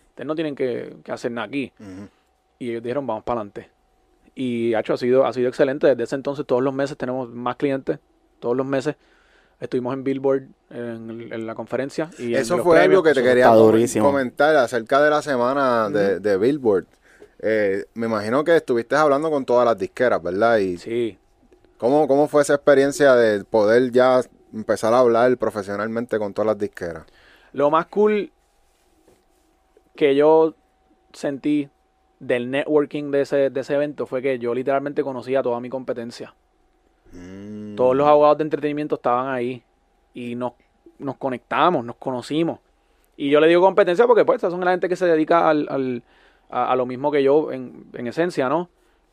[0.10, 1.71] ustedes no tienen que, que hacer nada aquí.
[2.58, 3.69] Y ellos dijeron, vamos para adelante.
[4.34, 5.86] Y hecho, ha sido, ha sido excelente.
[5.86, 7.99] Desde ese entonces todos los meses tenemos más clientes.
[8.39, 8.95] Todos los meses
[9.60, 12.10] estuvimos en Billboard en, el- en la conferencia.
[12.17, 12.97] Y en Eso los fue premios.
[12.97, 13.45] algo que te quería
[14.01, 16.88] comentar acerca de la semana de, de Billboard.
[17.39, 20.58] Eh, me imagino que estuviste hablando con todas las disqueras, ¿verdad?
[20.58, 21.19] Y Sí.
[21.77, 24.21] ¿Cómo, ¿Cómo fue esa experiencia de poder ya
[24.53, 27.05] empezar a hablar profesionalmente con todas las disqueras?
[27.53, 28.31] Lo más cool
[29.95, 30.55] que yo
[31.13, 31.69] sentí
[32.19, 35.69] del networking de ese, de ese evento fue que yo literalmente conocía a toda mi
[35.69, 36.33] competencia.
[37.13, 37.75] Mm.
[37.75, 39.63] Todos los abogados de entretenimiento estaban ahí
[40.13, 40.53] y nos,
[40.97, 42.59] nos conectamos, nos conocimos.
[43.17, 45.67] Y yo le digo competencia porque pues esas son la gente que se dedica al,
[45.69, 46.03] al-
[46.49, 48.69] a, a lo mismo que yo en, en esencia, ¿no?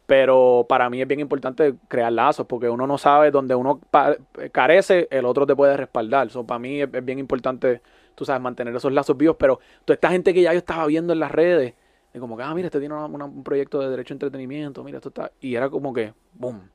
[0.06, 4.16] Pero para mí es bien importante crear lazos porque uno no sabe donde uno pa-
[4.50, 6.30] carece, el otro te puede respaldar.
[6.30, 7.80] So, para mí es, bien importante,
[8.14, 9.36] tú sabes, mantener esos lazos vivos.
[9.38, 11.74] Pero toda esta gente que ya yo estaba viendo en las redes,
[12.12, 15.08] de como que, ah, mira, este tiene un proyecto de derecho a entretenimiento, mira, esto
[15.08, 15.30] está...
[15.40, 16.68] Y era como que, boom.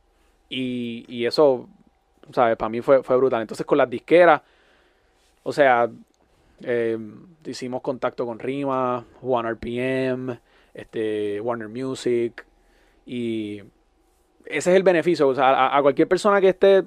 [0.50, 1.68] Y, y eso,
[2.32, 2.56] ¿sabes?
[2.58, 3.42] Para mí fue, fue brutal.
[3.42, 4.42] Entonces con las disqueras,
[5.44, 5.90] o sea,
[6.62, 6.98] eh,
[7.46, 10.40] hicimos contacto con Rima, One RPM,
[10.74, 12.46] este, Warner Music,
[13.08, 13.64] y
[14.46, 15.30] ese es el beneficio.
[15.30, 16.84] O sea, a, a cualquier persona que esté,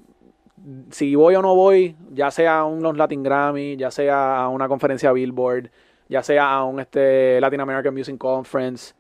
[0.91, 4.69] si voy o no voy, ya sea a unos Latin Grammy, ya sea a una
[4.69, 5.71] conferencia Billboard,
[6.09, 8.95] ya sea a un este, Latin American Music Conference,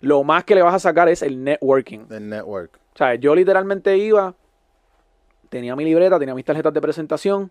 [0.00, 2.06] lo más que le vas a sacar es el networking.
[2.08, 2.78] Del network.
[2.94, 4.34] O sea, yo literalmente iba,
[5.48, 7.50] tenía mi libreta, tenía mis tarjetas de presentación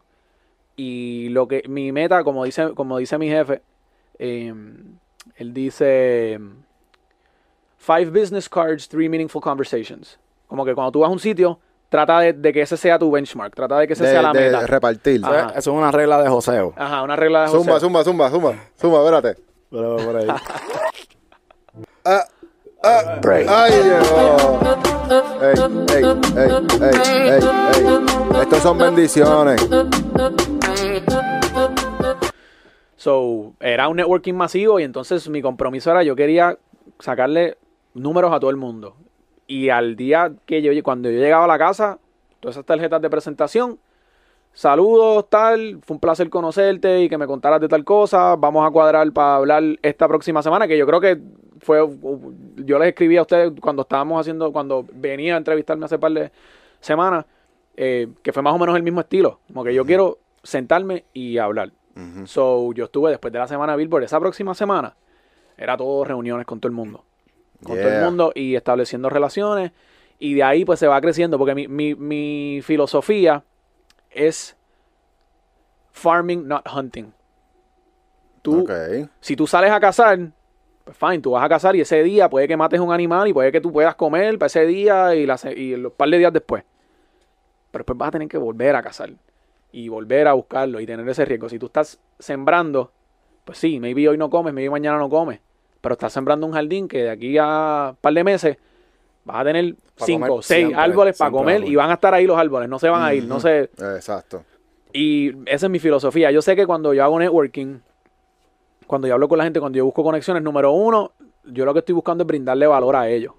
[0.75, 3.61] y lo que mi meta, como dice, como dice mi jefe,
[4.19, 4.53] eh,
[5.35, 6.39] él dice
[7.85, 10.17] five business cards, three meaningful conversations.
[10.47, 13.11] Como que cuando tú vas a un sitio, trata de, de que ese sea tu
[13.11, 14.65] benchmark, trata de que ese De, sea la de meta.
[14.67, 15.21] repartir.
[15.21, 15.49] Eso es- Ajá.
[15.59, 16.73] Eso es una regla de joseo.
[16.77, 17.57] Ajá, una regla de José.
[17.59, 19.41] Zumba, zumba, zumba, zumba, zumba, espérate.
[19.69, 20.27] Pero por ahí.
[22.05, 22.25] Ah,
[22.83, 24.59] ah, ay, llegó.
[25.41, 25.53] Ey,
[25.95, 26.91] ey, ey, ey,
[27.31, 27.39] ey,
[28.35, 28.41] ey.
[28.41, 29.65] Estos son bendiciones.
[32.95, 36.57] So, era un networking masivo y entonces mi compromiso era yo quería
[36.99, 37.57] sacarle
[37.93, 38.95] números a todo el mundo.
[39.47, 41.99] Y al día que yo, cuando yo llegaba a la casa,
[42.39, 43.79] todas esas tarjetas de presentación,
[44.53, 48.71] saludos, tal, fue un placer conocerte y que me contaras de tal cosa, vamos a
[48.71, 51.19] cuadrar para hablar esta próxima semana, que yo creo que
[51.59, 51.79] fue,
[52.57, 56.31] yo les escribí a ustedes cuando estábamos haciendo, cuando venía a entrevistarme hace par de
[56.79, 57.25] semanas,
[57.75, 61.37] eh, que fue más o menos el mismo estilo, como que yo quiero sentarme y
[61.37, 61.71] hablar.
[62.25, 64.95] So, yo estuve después de la semana Billboard, esa próxima semana,
[65.57, 67.03] era todo reuniones con todo el mundo.
[67.63, 69.71] Con todo el mundo y estableciendo relaciones.
[70.19, 73.43] Y de ahí pues se va creciendo, porque mi, mi, mi filosofía
[74.09, 74.55] es
[75.91, 77.13] farming, not hunting.
[78.41, 78.67] Tú,
[79.21, 80.19] si tú sales a cazar,
[80.83, 83.33] pues fine, tú vas a cazar y ese día puede que mates un animal y
[83.33, 86.33] puede que tú puedas comer para ese día y, la, y los par de días
[86.33, 86.63] después.
[87.71, 89.11] Pero después vas a tener que volver a cazar
[89.71, 91.47] y volver a buscarlo y tener ese riesgo.
[91.47, 92.91] Si tú estás sembrando,
[93.45, 95.39] pues sí, maybe hoy no comes, maybe mañana no comes,
[95.83, 98.57] pero estás sembrando un jardín que de aquí a un par de meses
[99.25, 101.69] vas a tener cinco, comer seis siempre, árboles para comer árbol.
[101.69, 103.41] y van a estar ahí los árboles, no se van a ir, no Ujú.
[103.41, 103.63] se,
[103.95, 104.45] Exacto.
[104.93, 106.31] y esa es mi filosofía.
[106.31, 107.79] Yo sé que cuando yo hago networking,
[108.87, 111.11] cuando yo hablo con la gente, cuando yo busco conexiones, número uno,
[111.43, 113.33] yo lo que estoy buscando es brindarle valor a ellos.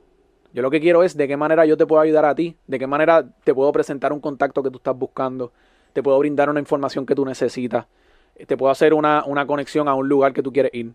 [0.53, 2.79] Yo lo que quiero es de qué manera yo te puedo ayudar a ti, de
[2.79, 5.51] qué manera te puedo presentar un contacto que tú estás buscando,
[5.95, 7.87] te puedo brindar una información que tú necesitas,
[8.47, 10.93] te puedo hacer una, una conexión a un lugar que tú quieres ir.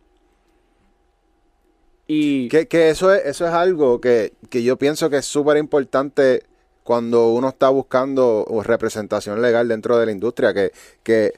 [2.11, 5.57] Y Que, que eso es, eso es algo que, que yo pienso que es súper
[5.57, 6.43] importante
[6.83, 10.71] cuando uno está buscando representación legal dentro de la industria, que,
[11.03, 11.33] que,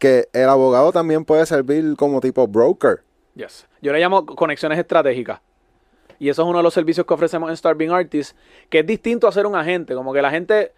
[0.00, 3.04] que el abogado también puede servir como tipo broker.
[3.36, 3.68] Yes.
[3.80, 5.40] Yo le llamo conexiones estratégicas.
[6.18, 8.34] Y eso es uno de los servicios que ofrecemos en Starving Artists,
[8.68, 10.72] que es distinto a ser un agente, como que la gente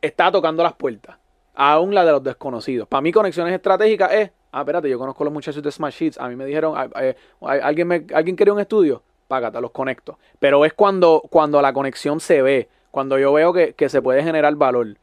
[0.00, 1.18] está tocando las puertas,
[1.54, 2.88] aún la de los desconocidos.
[2.88, 6.18] Para mí, conexiones estratégicas es, ah, espérate, yo conozco a los muchachos de Smash Hits,
[6.18, 9.02] a mí me dijeron, ah, eh, ¿alguien, me, ¿alguien quería un estudio?
[9.28, 10.18] Págate, los conecto.
[10.38, 14.22] Pero es cuando, cuando la conexión se ve, cuando yo veo que, que se puede
[14.22, 14.96] generar valor.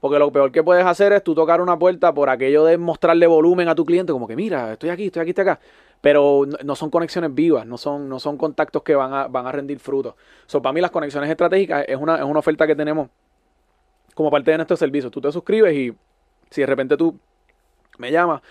[0.00, 3.26] Porque lo peor que puedes hacer es tú tocar una puerta por aquello de mostrarle
[3.26, 5.60] volumen a tu cliente, como que mira, estoy aquí, estoy aquí, estoy acá.
[6.02, 9.46] Pero no, no son conexiones vivas, no son, no son contactos que van a, van
[9.46, 10.14] a rendir frutos.
[10.46, 13.08] So, para mí las conexiones estratégicas es una, es una oferta que tenemos
[14.14, 15.10] como parte de nuestro servicio.
[15.10, 15.94] Tú te suscribes y
[16.50, 17.18] si de repente tú
[17.98, 18.42] me llamas,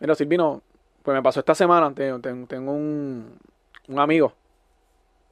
[0.00, 0.62] mira Silvino,
[1.02, 3.38] pues me pasó esta semana, tengo, tengo- tengo un,
[3.88, 4.32] un amigo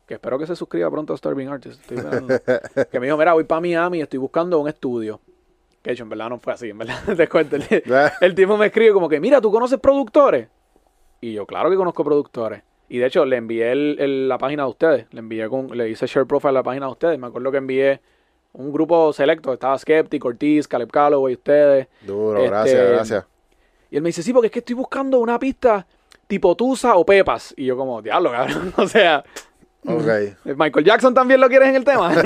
[0.07, 2.35] que espero que se suscriba pronto a Starving estoy esperando,
[2.91, 5.21] que me dijo, mira, voy para Miami y estoy buscando un estudio.
[5.83, 6.97] Que hecho, en verdad no fue así, en verdad.
[7.17, 7.57] Te cuento.
[7.57, 7.65] El,
[8.21, 10.49] el tipo me escribe como que, mira, ¿tú conoces productores?
[11.21, 12.63] Y yo, claro que conozco productores.
[12.89, 15.07] Y de hecho, le envié el- el- la página de ustedes.
[15.13, 17.19] Le envié con, le hice share profile a la página de ustedes.
[17.19, 18.01] Me acuerdo que envié
[18.55, 19.53] un grupo selecto.
[19.53, 21.87] Estaba Skeptic, Ortiz, Caleb Calloway, ustedes.
[22.01, 23.27] Duro, Este, gracias, gracias.
[23.91, 25.87] Y él me dice, sí, porque es que estoy buscando una pista
[26.27, 27.55] tipo Tusa o Pepas.
[27.57, 28.73] Y yo como, diablo, cabrón.
[28.77, 29.25] o sea.
[30.45, 32.13] Michael Jackson también lo quieres en el tema,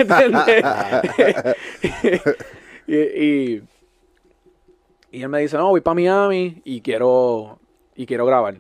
[2.87, 3.63] y, y-
[5.13, 7.59] Y él me dice, no, voy para Miami y quiero,
[7.95, 8.57] y quiero grabar.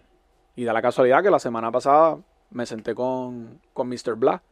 [0.55, 2.19] Y da la casualidad que la semana pasada
[2.51, 4.15] me senté con, con Mr.
[4.17, 4.43] Blah,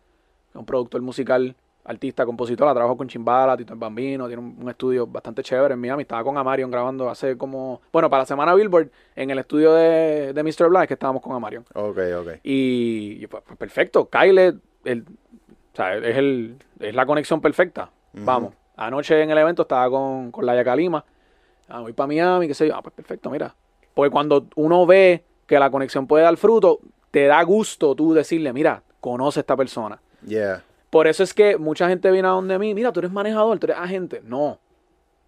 [0.55, 5.07] un productor musical, artista, compositor, trabajo con Chimbala, Tito el Bambino, tiene un, un estudio
[5.07, 6.03] bastante chévere en Miami.
[6.03, 10.33] Estaba con Amarion grabando hace como, bueno, para la semana Billboard, en el estudio de,
[10.33, 10.69] de Mr.
[10.69, 11.65] Blah, es que estábamos con Amarion.
[11.75, 12.29] Ok, ok.
[12.43, 15.05] Y, y, pues, pues, perfecto, Kyle, el,
[15.73, 17.91] o sea, es, el, es la conexión perfecta.
[18.13, 18.55] Vamos.
[18.77, 21.05] Anoche en el evento estaba con, con Laia Kalima.
[21.69, 22.75] Ah, voy para Miami, qué sé yo.
[22.75, 23.55] Ah, pues perfecto, mira.
[23.95, 28.53] Porque cuando uno ve que la conexión puede dar fruto, te da gusto tú decirle,
[28.53, 30.01] mira, conoce a esta persona.
[30.27, 30.65] Yeah.
[30.91, 33.67] Por eso es que mucha gente viene a donde mí, mira, tú eres manejador, tú
[33.67, 34.21] eres agente.
[34.25, 34.59] No.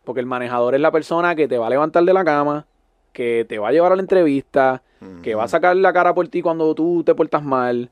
[0.05, 2.67] Porque el manejador es la persona que te va a levantar de la cama,
[3.13, 4.83] que te va a llevar a la entrevista,
[5.23, 7.91] que va a sacar la cara por ti cuando tú te portas mal.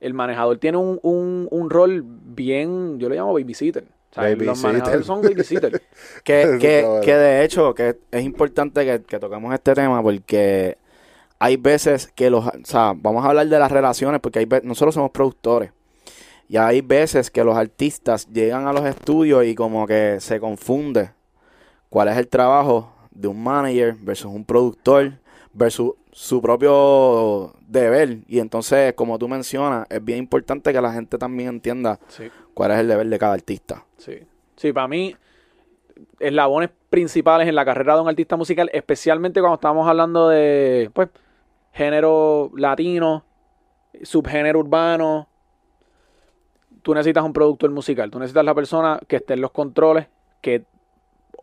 [0.00, 3.84] El manejador tiene un, un, un rol bien, yo le llamo babysitter.
[4.10, 5.82] O sea, los manejadores son babysitter.
[6.24, 10.76] Que, que, que de hecho que es importante que, que toquemos este tema porque
[11.38, 14.94] hay veces que los, o sea, vamos a hablar de las relaciones porque hay nosotros
[14.94, 15.70] somos productores
[16.50, 21.12] y hay veces que los artistas llegan a los estudios y como que se confunde
[21.88, 25.12] cuál es el trabajo de un manager versus un productor
[25.52, 31.18] versus su propio deber y entonces como tú mencionas es bien importante que la gente
[31.18, 32.28] también entienda sí.
[32.52, 33.84] cuál es el deber de cada artista.
[33.96, 34.18] Sí,
[34.56, 35.14] sí, para mí,
[36.18, 41.10] eslabones principales en la carrera de un artista musical, especialmente cuando estamos hablando de, pues,
[41.72, 43.24] género latino,
[44.02, 45.29] subgénero urbano.
[46.82, 50.06] Tú necesitas un productor musical, tú necesitas la persona que esté en los controles,
[50.40, 50.64] que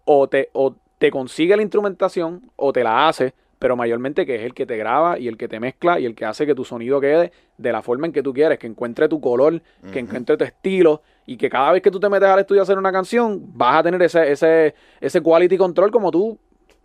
[0.06, 4.42] o te, o te consigue la instrumentación o te la hace, pero mayormente que es
[4.44, 6.64] el que te graba y el que te mezcla y el que hace que tu
[6.64, 10.38] sonido quede de la forma en que tú quieres, que encuentre tu color, que encuentre
[10.38, 12.92] tu estilo y que cada vez que tú te metes al estudio a hacer una
[12.92, 16.38] canción vas a tener ese, ese, ese quality control como tú,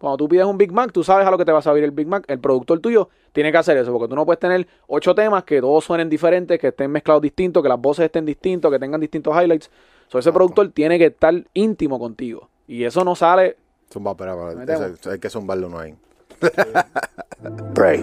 [0.02, 1.82] cuando tú pides un Big Mac, tú sabes a lo que te va a salir
[1.84, 4.66] el Big Mac, el productor tuyo tiene que hacer eso, porque tú no puedes tener
[4.88, 8.70] ocho temas que todos suenen diferentes, que estén mezclados distintos, que las voces estén distintos,
[8.70, 9.70] que tengan distintos highlights.
[10.08, 12.48] So, ese productor tiene que estar íntimo contigo.
[12.68, 13.56] Y eso no sale
[13.92, 14.98] Zumba, espera, espera, Metemos.
[15.00, 15.94] ese- hay que zumbarlo uno ahí.
[17.74, 18.02] Pray.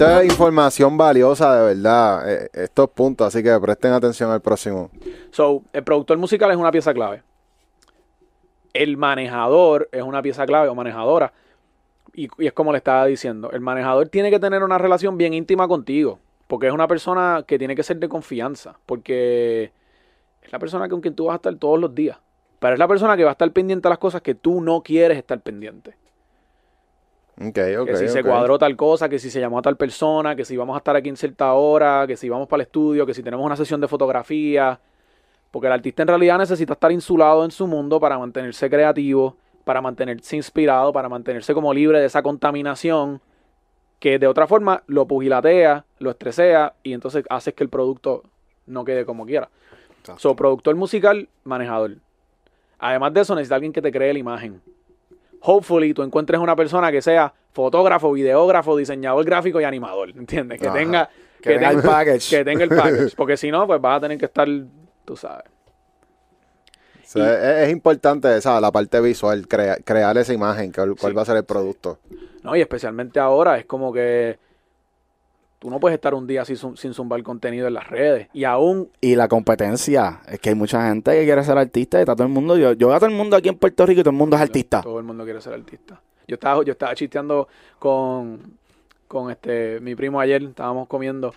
[0.00, 4.90] Esta es información valiosa de verdad, eh, estos puntos, así que presten atención al próximo.
[5.30, 7.22] So, el productor musical es una pieza clave.
[8.72, 11.34] El manejador es una pieza clave o manejadora.
[12.14, 15.34] Y, y es como le estaba diciendo, el manejador tiene que tener una relación bien
[15.34, 16.18] íntima contigo.
[16.46, 18.78] Porque es una persona que tiene que ser de confianza.
[18.86, 19.70] Porque
[20.40, 22.16] es la persona con quien tú vas a estar todos los días.
[22.58, 24.82] Pero es la persona que va a estar pendiente a las cosas que tú no
[24.82, 25.99] quieres estar pendiente.
[27.84, 30.56] Que si se cuadró tal cosa, que si se llamó a tal persona, que si
[30.56, 33.22] vamos a estar aquí en cierta hora, que si vamos para el estudio, que si
[33.22, 34.78] tenemos una sesión de fotografía.
[35.50, 39.80] Porque el artista en realidad necesita estar insulado en su mundo para mantenerse creativo, para
[39.80, 43.20] mantenerse inspirado, para mantenerse como libre de esa contaminación
[43.98, 48.24] que de otra forma lo pugilatea, lo estresea y entonces hace que el producto
[48.66, 49.50] no quede como quiera.
[50.16, 51.96] So, productor musical, manejador.
[52.78, 54.62] Además de eso, necesita alguien que te cree la imagen.
[55.42, 60.10] Hopefully, tú encuentres una persona que sea fotógrafo, videógrafo, diseñador gráfico y animador.
[60.10, 60.60] ¿Entiendes?
[60.60, 60.76] Que Ajá.
[60.78, 62.30] tenga, Que tenga el package.
[62.30, 63.14] Que tenga el package.
[63.16, 64.46] Porque si no, pues vas a tener que estar,
[65.04, 65.44] tú sabes.
[67.02, 71.12] O sea, es, es importante esa, la parte visual, crea- crear esa imagen, cuál, Sí,
[71.12, 71.98] va a ser el producto.
[72.44, 72.54] ¿no?
[72.54, 74.38] Y especialmente ahora es como que
[75.60, 78.26] tú no puedes estar un día sin, sin zumbar contenido en las redes.
[78.32, 82.00] Y aún, Y la competencia, es que hay mucha gente que quiere ser artista y
[82.00, 84.00] está todo el mundo, yo, yo veo a todo el mundo aquí en Puerto Rico
[84.00, 84.80] y todo el mundo es artista.
[84.82, 86.00] todo el mundo quiere ser artista.
[86.26, 87.46] Yo estaba, yo estaba chisteando
[87.78, 88.56] con,
[89.06, 91.34] con este mi primo ayer, estábamos comiendo,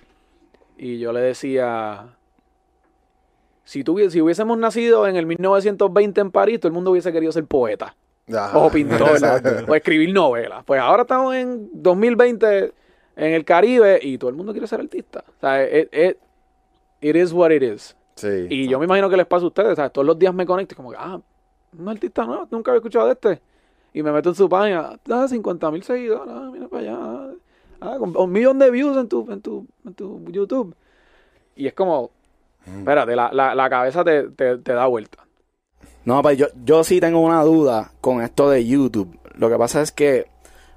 [0.78, 2.08] y yo le decía,
[3.64, 7.32] si, tuvi- si hubiésemos nacido en el 1920 en París, todo el mundo hubiese querido
[7.32, 7.96] ser poeta,
[8.34, 8.58] Ajá.
[8.58, 9.18] o pintor,
[9.68, 10.64] o escribir novelas.
[10.66, 12.74] Pues ahora estamos en 2020
[13.16, 15.24] en el Caribe y todo el mundo quiere ser artista.
[15.38, 16.18] O sea, it, it-
[17.02, 17.96] it is what it is.
[18.16, 18.48] Sí.
[18.50, 19.92] Y yo me imagino que les pasa a ustedes, ¿sabes?
[19.92, 21.20] Todos los días me conecto y como que, ah,
[21.78, 23.42] un artista nuevo, nunca había escuchado de este.
[23.94, 26.98] Y me meto en su página, ah, 50 mil seguidores, ah, mira para allá.
[27.00, 27.32] ah,
[27.86, 30.74] Ah, con un millón de views en tu, en tu, en tu YouTube.
[31.58, 32.12] Y es como,
[32.66, 35.18] espérate, la, la, la cabeza te, te, te da vuelta.
[36.06, 39.20] No, pues yo, yo sí tengo una duda con esto de YouTube.
[39.36, 40.28] Lo que pasa es que,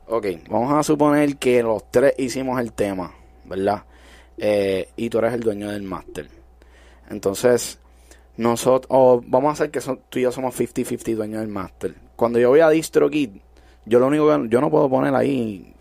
[0.09, 3.13] ok, vamos a suponer que los tres hicimos el tema,
[3.45, 3.85] ¿verdad?
[4.39, 6.29] Eh, y tú eres el dueño del máster.
[7.11, 7.79] Entonces,
[8.37, 11.95] nosotros, o vamos a hacer que son- tú y yo somos 50-50 dueños del máster.
[12.17, 13.31] Cuando yo voy a DistroKid,
[13.85, 15.73] yo lo único que, yo no puedo poner ahí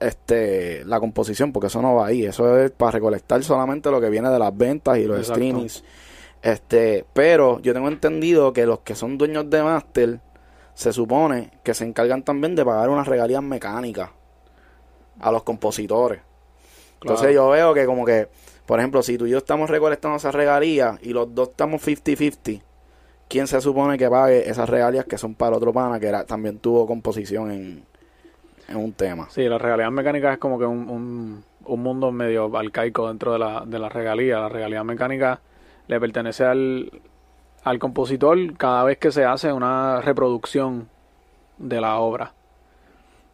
[0.00, 4.10] este la composición porque eso no va ahí eso es para recolectar solamente lo que
[4.10, 5.34] viene de las ventas y los Exacto.
[5.40, 5.84] streamings
[6.42, 10.20] Este, pero yo tengo entendido que los que son dueños de máster
[10.80, 14.08] se supone que se encargan también de pagar unas regalías mecánicas
[15.20, 16.22] a los compositores.
[17.02, 18.28] Entonces yo veo que como que,
[18.64, 22.62] por ejemplo, si tú y yo estamos recolectando esas regalías y los dos estamos 50-50,
[23.28, 26.58] ¿quién se supone que pague esas regalías que son para otro pana que era, también
[26.58, 27.84] tuvo composición en,
[28.66, 29.28] en un tema?
[29.28, 33.38] Sí, la regalidad mecánica es como que un, un, un mundo medio arcaico dentro de
[33.38, 34.38] la, de la regalía.
[34.38, 35.42] La regalía mecánica
[35.88, 36.90] le pertenece al,
[37.64, 40.88] al compositor cada vez que se hace una reproducción
[41.58, 42.32] de la obra.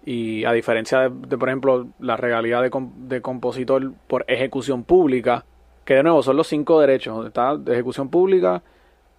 [0.04, 5.44] Y a diferencia de, por ejemplo, la regalía de compositor por ejecución pública,
[5.84, 7.26] que de nuevo son los cinco derechos.
[7.26, 8.62] Está de ejecución pública,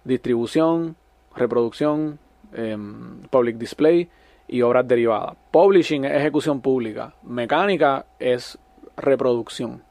[0.04, 0.96] distribución,
[1.36, 2.18] reproducción,
[2.54, 4.08] em, public display
[4.46, 5.36] y obras derivadas.
[5.50, 7.14] Publishing es ejecución pública.
[7.22, 8.58] Mecánica es
[8.96, 9.82] reproducción.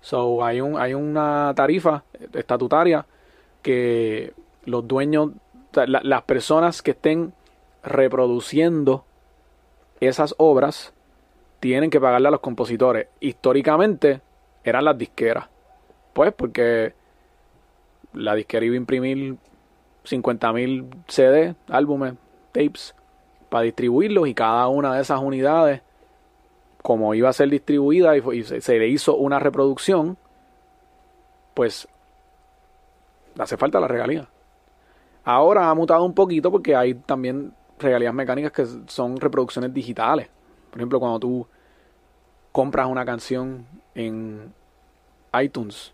[0.00, 3.06] So, hay, un, hay una tarifa estatutaria
[3.66, 4.32] que
[4.64, 5.32] los dueños,
[5.72, 7.32] las personas que estén
[7.82, 9.04] reproduciendo
[9.98, 10.94] esas obras
[11.58, 13.08] tienen que pagarle a los compositores.
[13.18, 14.20] Históricamente
[14.62, 15.48] eran las disqueras.
[16.12, 16.94] Pues porque
[18.12, 19.36] la disquera iba a imprimir
[20.04, 22.14] 50.000 CD, álbumes,
[22.52, 22.94] tapes,
[23.48, 25.82] para distribuirlos y cada una de esas unidades,
[26.82, 30.16] como iba a ser distribuida y, se, le hizo una reproducción,
[31.54, 31.88] pues
[33.38, 34.28] hace falta la regalía.
[35.24, 40.28] Ahora ha mutado un poquito porque hay también regalías mecánicas que son reproducciones digitales.
[40.70, 41.46] Por ejemplo, cuando tú
[42.52, 44.52] compras una canción en
[45.40, 45.92] iTunes,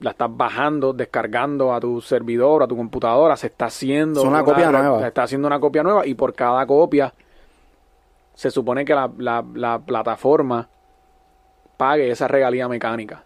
[0.00, 4.44] la estás bajando, descargando a tu servidor, a tu computadora, se está haciendo Es una
[4.44, 5.00] copia nueva.
[5.00, 7.12] Se está haciendo una copia nueva y por cada copia
[8.34, 10.68] se supone que la, la- la plataforma
[11.76, 13.24] pague esa regalía mecánica.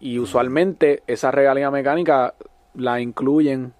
[0.00, 2.34] Y usualmente esa regalía mecánica
[2.74, 3.72] la incluyen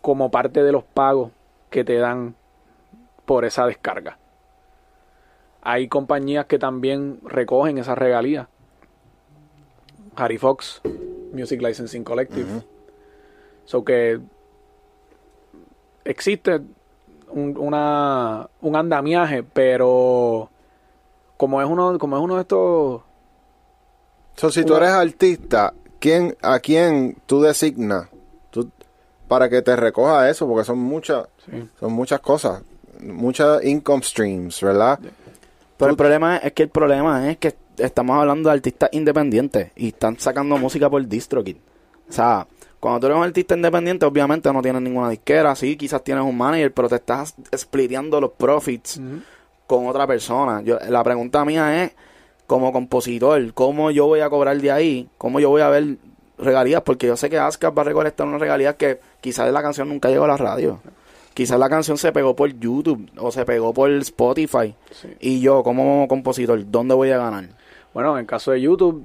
[0.00, 1.30] como parte de los pagos
[1.70, 2.34] que te dan
[3.24, 4.18] por esa descarga.
[5.62, 8.48] Hay compañías que también recogen esa regalía.
[10.16, 10.80] Harry Fox,
[11.32, 12.62] Music Licensing Collective.
[13.64, 14.20] So que
[16.04, 16.60] existe
[17.30, 20.50] un, una, un andamiaje, pero
[21.36, 23.02] como es uno, como es uno de estos
[24.36, 28.08] So, si tú eres artista, ¿quién, ¿a quién tú designas
[28.50, 28.70] tú-
[29.28, 30.46] para que te recoja eso?
[30.48, 31.68] Porque son muchas, Sí.
[31.78, 32.62] son muchas cosas,
[33.00, 34.98] muchas income streams, ¿verdad?
[35.76, 39.70] Pero el problema es, es que el problema es que estamos hablando de artistas independientes
[39.76, 41.56] y están sacando música por DistroKid.
[42.08, 42.46] O sea,
[42.80, 46.36] cuando tú eres un artista independiente, obviamente no tienes ninguna disquera, sí, quizás tienes un
[46.36, 49.00] manager, pero te estás spliteando los profits
[49.66, 50.60] con otra persona.
[50.62, 51.92] Yo, la pregunta mía es,
[52.46, 55.08] como compositor, ¿cómo yo voy a cobrar de ahí?
[55.18, 55.96] ¿Cómo yo voy a ver
[56.38, 56.82] regalías?
[56.82, 60.08] Porque yo sé que Ascar va a recolectar unas regalías que quizás la canción nunca
[60.08, 60.80] llegó a la radio.
[61.32, 64.74] Quizás la canción se pegó por YouTube o se pegó por Spotify.
[64.92, 65.08] Sí.
[65.20, 67.48] Y yo, como compositor, ¿dónde voy a ganar?
[67.92, 69.04] Bueno, en caso de YouTube,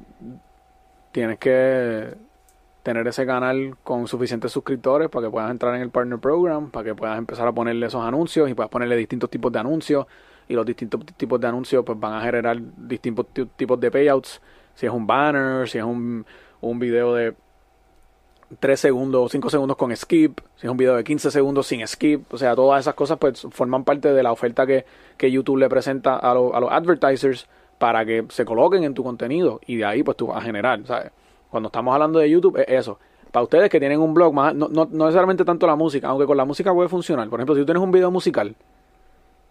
[1.12, 2.14] tienes que
[2.84, 6.86] tener ese canal con suficientes suscriptores para que puedas entrar en el Partner Program, para
[6.86, 10.06] que puedas empezar a ponerle esos anuncios y puedas ponerle distintos tipos de anuncios.
[10.50, 14.42] Y los distintos tipos de anuncios pues van a generar distintos ti- tipos de payouts.
[14.76, 16.26] Si es un banner, si es un,
[16.62, 17.34] un video de
[18.60, 21.86] 3 segundos o 5 segundos con skip, si es un video de 15 segundos sin
[21.88, 24.86] skip, o sea, todas esas cosas pues forman parte de la oferta que,
[25.18, 27.48] que YouTube le presenta a, lo- a los advertisers
[27.78, 30.84] para que se coloquen en tu contenido y de ahí pues tú vas a generar,
[30.86, 31.12] ¿sabes?
[31.52, 32.98] Cuando estamos hablando de YouTube es eso.
[33.32, 36.26] Para ustedes que tienen un blog, más, no, no, no necesariamente tanto la música, aunque
[36.26, 37.30] con la música puede funcionar.
[37.30, 38.56] Por ejemplo, si tú tienes un video musical,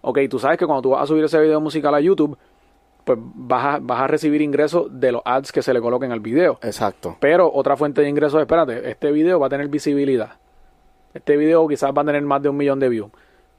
[0.00, 2.36] ok, tú sabes que cuando tú vas a subir ese video musical a YouTube,
[3.04, 6.20] pues vas a, vas a recibir ingresos de los ads que se le coloquen al
[6.20, 6.58] video.
[6.62, 7.16] Exacto.
[7.20, 10.32] Pero otra fuente de ingresos, espérate, este video va a tener visibilidad.
[11.14, 13.10] Este video quizás va a tener más de un millón de views.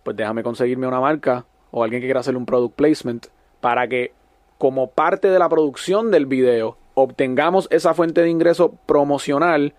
[0.03, 3.27] Pues déjame conseguirme una marca o alguien que quiera hacer un product placement
[3.59, 4.13] para que
[4.57, 9.73] como parte de la producción del video obtengamos esa fuente de ingreso promocional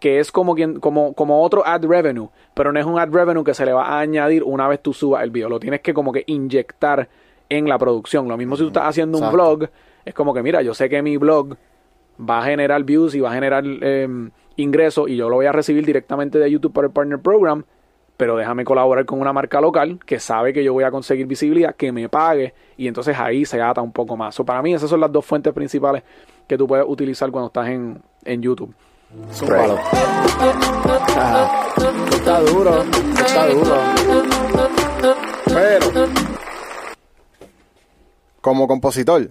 [0.00, 3.44] que es como quien como como otro ad revenue, pero no es un ad revenue
[3.44, 5.94] que se le va a añadir una vez tú subas el video, lo tienes que
[5.94, 7.08] como que inyectar
[7.48, 8.26] en la producción.
[8.26, 9.36] Lo mismo si tú estás haciendo un Exacto.
[9.36, 9.70] blog,
[10.04, 11.56] es como que mira, yo sé que mi blog
[12.18, 14.08] va a generar views y va a generar eh,
[14.56, 17.64] ingresos y yo lo voy a recibir directamente de YouTube por el Partner Program,
[18.16, 21.74] pero déjame colaborar con una marca local que sabe que yo voy a conseguir visibilidad,
[21.74, 24.34] que me pague y entonces ahí se ata un poco más.
[24.34, 26.02] So, para mí esas son las dos fuentes principales
[26.46, 28.74] que tú puedes utilizar cuando estás en, en YouTube.
[31.16, 31.66] Ajá.
[32.12, 32.84] Está duro,
[33.18, 33.76] está duro.
[35.46, 35.86] Pero,
[38.40, 39.30] como compositor,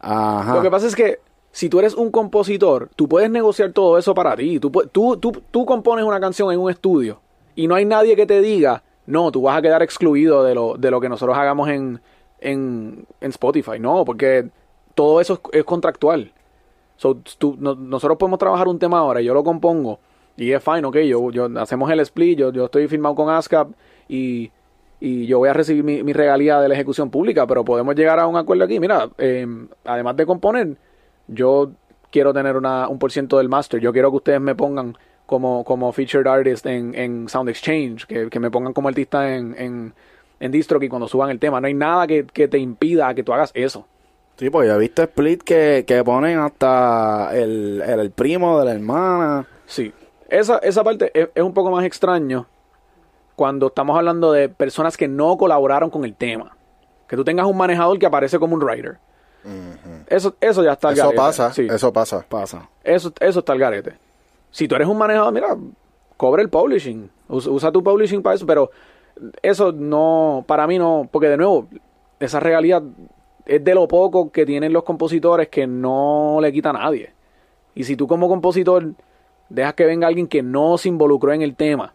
[0.00, 0.54] Ajá.
[0.54, 1.20] Lo que pasa es que
[1.52, 4.58] si tú eres un compositor, tú puedes negociar todo eso para ti.
[4.58, 7.20] Tú, tú, tú, tú compones una canción en un estudio
[7.54, 10.76] y no hay nadie que te diga, no, tú vas a quedar excluido de lo,
[10.76, 12.00] de lo que nosotros hagamos en,
[12.40, 13.78] en, en Spotify.
[13.78, 14.48] No, porque
[14.94, 16.32] todo eso es, es contractual.
[17.00, 19.98] So, tú- no- nosotros podemos trabajar un tema ahora, yo lo compongo
[20.36, 23.70] y es fine, ok, yo, yo hacemos el split, yo, yo estoy firmado con ASCAP
[24.06, 24.50] y,
[25.00, 28.20] y yo voy a recibir mi, mi regalía de la ejecución pública, pero podemos llegar
[28.20, 28.78] a un acuerdo aquí.
[28.78, 29.46] Mira, eh,
[29.86, 30.76] además de componer,
[31.26, 31.70] yo
[32.10, 34.94] quiero tener una, un por ciento del master, yo quiero que ustedes me pongan
[35.24, 39.54] como, como featured artist en, en Sound Exchange, que, que me pongan como artista en,
[39.56, 39.94] en,
[40.38, 41.62] en DistroKey cuando suban el tema.
[41.62, 43.86] No hay nada que, que te impida que tú hagas eso.
[44.40, 48.64] Sí, pues yo he visto split que, que ponen hasta el, el, el primo de
[48.64, 49.46] la hermana.
[49.66, 49.92] Sí,
[50.30, 52.46] esa, esa parte es, es un poco más extraño
[53.36, 56.56] cuando estamos hablando de personas que no colaboraron con el tema.
[57.06, 58.96] Que tú tengas un manejador que aparece como un writer.
[60.06, 61.16] Eso, eso ya está al Eso garete.
[61.18, 62.24] pasa, Sí, eso pasa.
[62.28, 62.68] Pasa.
[62.82, 63.94] eso, eso está al garete.
[64.50, 65.54] Si tú eres un manejador, mira,
[66.16, 67.10] cobra el publishing.
[67.28, 68.70] Us- Usa tu publishing para eso, pero
[69.42, 71.68] eso no, para mí no, porque de nuevo,
[72.18, 72.82] esa regalía
[73.50, 77.12] es de lo poco que tienen los compositores que no le quita a nadie.
[77.74, 78.92] Y si tú como compositor
[79.48, 81.92] dejas que venga alguien que no se involucró en el tema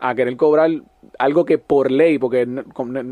[0.00, 0.70] a querer cobrar
[1.18, 2.46] algo que por ley, porque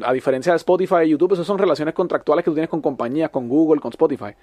[0.04, 3.30] a diferencia de Spotify y YouTube, esas son relaciones contractuales que tú tienes con compañías,
[3.30, 4.34] con Google, con Spotify.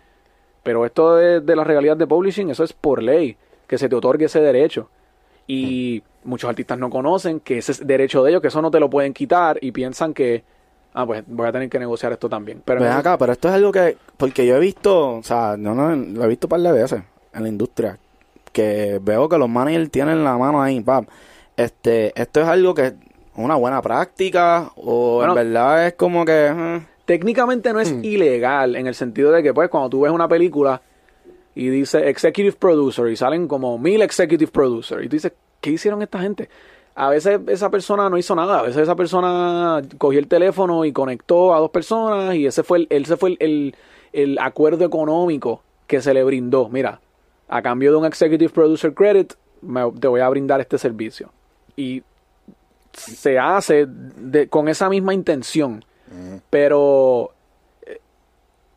[0.63, 3.37] Pero esto de, de las regalías de publishing, eso es por ley,
[3.67, 4.89] que se te otorgue ese derecho.
[5.45, 8.79] Y muchos artistas no conocen que ese es derecho de ellos, que eso no te
[8.79, 10.43] lo pueden quitar y piensan que,
[10.93, 12.61] ah, pues voy a tener que negociar esto también.
[12.63, 15.73] Pero Ven acá, pero esto es algo que, porque yo he visto, o sea, no,
[15.73, 17.97] no, lo he visto un par de veces en la industria,
[18.51, 21.05] que veo que los managers tienen la mano ahí, pap.
[21.57, 22.93] Este, esto es algo que es
[23.35, 25.33] una buena práctica, o Bueno.
[25.33, 29.53] en verdad es como que, eh, técnicamente no es ilegal en el sentido de que
[29.53, 30.81] pues cuando tú ves una película
[31.55, 36.01] y dice executive producer y salen como mil executive producer y tú dices ¿qué hicieron
[36.01, 36.49] esta gente?
[36.95, 40.91] A veces esa persona no hizo nada, a veces esa persona cogió el teléfono y
[40.91, 43.75] conectó a dos personas y ese fue el, ese fue el, el-
[44.13, 46.69] el acuerdo económico que se le brindó.
[46.69, 47.01] Mira,
[47.49, 51.31] a cambio de un executive producer credit me- te voy a brindar este servicio.
[51.75, 52.03] Y
[52.93, 55.83] se hace de- con esa misma intención.
[56.51, 57.31] Pero
[57.87, 57.99] eh,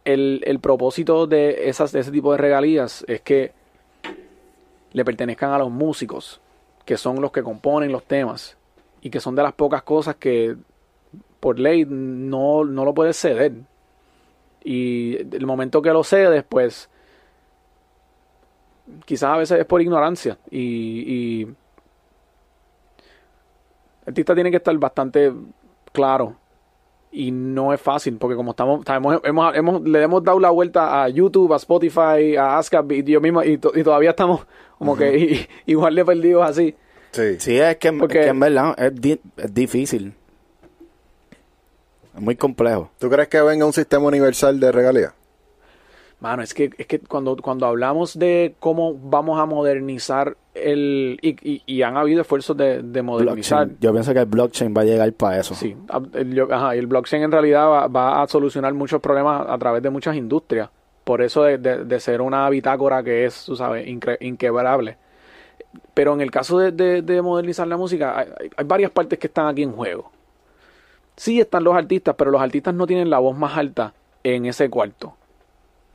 [0.06, 3.52] el, el propósito de, esas, de ese tipo de regalías es que
[4.92, 6.40] le pertenezcan a los músicos,
[6.86, 8.56] que son los que componen los temas,
[9.02, 10.56] y que son de las pocas cosas que
[11.40, 13.52] por ley no, no lo puedes ceder.
[14.64, 16.88] Y el momento que lo cedes, pues
[19.04, 20.38] quizás a veces es por ignorancia.
[20.50, 21.54] Y, el
[24.06, 25.32] artista tiene que estar bastante
[25.92, 26.36] claro
[27.10, 28.84] y no es fácil porque como estamos,
[29.24, 33.20] hemos, hemos- le hemos dado la vuelta a YouTube, a Spotify, a ASCAP y yo
[33.20, 34.46] mismo y todavía estamos
[34.78, 36.74] como que i- igual de perdidos así.
[37.12, 37.36] Sí.
[37.38, 40.12] sí, es que, Porque- es que en verdad es, di- es difícil.
[42.14, 42.90] Es muy complejo.
[42.98, 45.12] ¿Tú crees que venga un sistema universal de regalías?
[46.18, 51.18] Mano, es que, es que cuando, cuando hablamos de cómo vamos a modernizar el...
[51.20, 53.66] Y, y- y han habido esfuerzos de, de modernizar.
[53.66, 53.78] Blockchain.
[53.80, 55.54] Yo pienso que el blockchain va a llegar para eso.
[55.54, 59.00] Sí, ab- el, yo- ajá, y el blockchain en realidad va, va a solucionar muchos
[59.02, 60.70] problemas a través de muchas industrias.
[61.06, 64.96] Por eso de, de- de ser una bitácora que es, tú sabes, incre- inquebrable.
[65.94, 68.28] Pero en el caso de, de- de modernizar la música, hay,
[68.64, 70.10] varias partes que están aquí en juego.
[71.16, 73.94] Sí están los artistas, pero los artistas no tienen la voz más alta
[74.24, 75.14] en ese cuarto.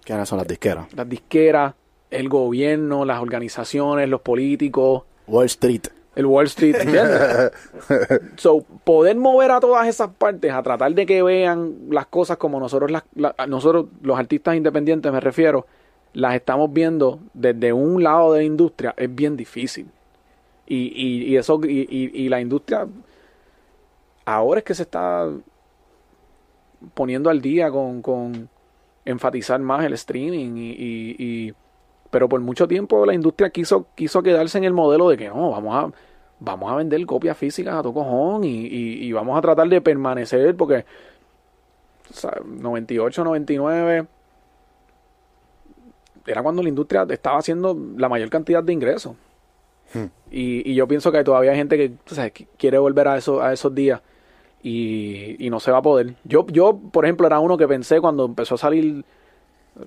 [0.05, 0.87] ¿Quiénes son las disqueras?
[0.93, 1.73] Las disqueras,
[2.09, 5.87] el gobierno, las organizaciones, los políticos, Wall Street.
[6.15, 7.51] El Wall Street, ¿entiendes?
[8.37, 12.59] so, poder mover a todas esas partes a tratar de que vean las cosas como
[12.59, 15.65] nosotros, las, la- nosotros los artistas independientes me refiero,
[16.13, 19.87] las estamos viendo desde un lado de la industria, es bien difícil.
[20.67, 22.87] Y, y, y eso, y, y- y la industria
[24.25, 25.29] ahora es que se está
[26.93, 28.49] poniendo al día con, con
[29.05, 31.15] enfatizar más el streaming y, y-
[31.47, 31.53] y-
[32.11, 35.51] pero por mucho tiempo la industria quiso quiso quedarse en el modelo de que no
[35.51, 35.91] vamos a
[36.39, 39.81] vamos a vender copias físicas a tu cojón y, y- y vamos a tratar de
[39.81, 40.85] permanecer porque
[42.09, 44.05] o sea, 98 99
[46.27, 49.15] era cuando la industria estaba haciendo la mayor cantidad de ingresos
[50.31, 51.93] y, y yo pienso que todavía hay gente que
[52.31, 54.01] que quiere volver a, eso, a esos días
[54.63, 56.15] y, y no se va a poder.
[56.23, 59.03] Yo, yo, por ejemplo, era uno que pensé cuando empezó a salir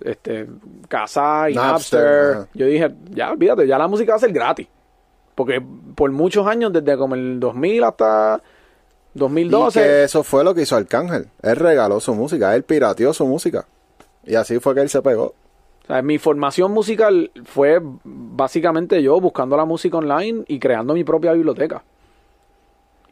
[0.04, 0.46] este
[0.88, 2.48] Casa y Napster, Napster.
[2.54, 4.66] Yo dije, ya, olvídate, ya la música va a ser gratis.
[5.34, 5.62] Porque
[5.94, 8.40] por muchos años, desde como el 2000 hasta
[9.14, 11.28] Y 2012, que eso fue lo que hizo Arcángel.
[11.42, 13.66] Él regaló su música, él pirateó su música.
[14.24, 15.34] Y así fue que él se pegó.
[15.84, 21.04] O sea, mi formación musical fue básicamente yo buscando la música online y creando mi
[21.04, 21.84] propia biblioteca.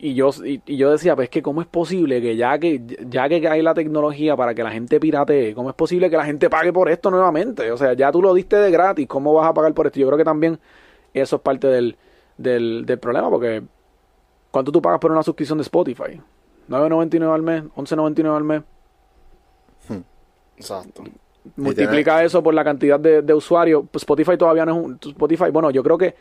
[0.05, 3.29] Y yo, y, y yo decía, pues que cómo es posible que ya que ya
[3.29, 6.51] que hay la tecnología para que la gente piratee, cómo es posible que la gente
[6.51, 7.71] pague por esto nuevamente?
[7.71, 10.01] O sea, ya tú lo diste de gratis, ¿cómo vas a pagar por esto?
[10.01, 10.59] Yo creo que también
[11.15, 11.97] eso es parte del,
[12.37, 13.63] del, del problema, porque
[14.51, 16.21] ¿cuánto tú pagas por una suscripción de Spotify?
[16.69, 17.63] ¿9.99 al mes?
[17.77, 18.63] ¿11.99 al mes?
[20.57, 21.05] Exacto.
[21.55, 23.85] multiplica eso por la cantidad de, de usuarios.
[23.89, 25.53] Pues Spotify todavía no es un Spotify.
[25.53, 26.17] Bueno, yo creo que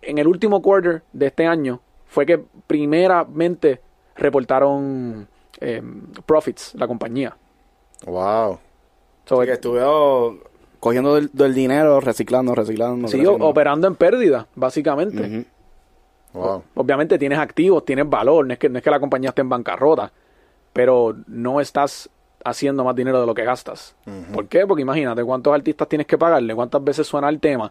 [0.00, 3.80] en el último quarter de este año fue que primeramente
[4.16, 5.28] reportaron
[5.60, 5.82] eh,
[6.26, 7.36] profits la compañía.
[8.04, 8.58] Wow.
[9.24, 9.80] So, Porque estuve
[10.80, 13.06] cogiendo del, del dinero, reciclando, reciclando.
[13.06, 13.46] sigue reciclando.
[13.46, 15.46] operando en pérdida, básicamente.
[16.32, 16.64] Wow.
[16.74, 19.48] Obviamente tienes activos, tienes valor, no es, que, no es que la compañía esté en
[19.48, 20.12] bancarrota,
[20.72, 22.10] pero no estás
[22.44, 23.94] haciendo más dinero de lo que gastas.
[24.32, 24.66] ¿Por qué?
[24.66, 27.70] Porque imagínate cuántos artistas tienes que pagarle, cuántas veces suena el tema,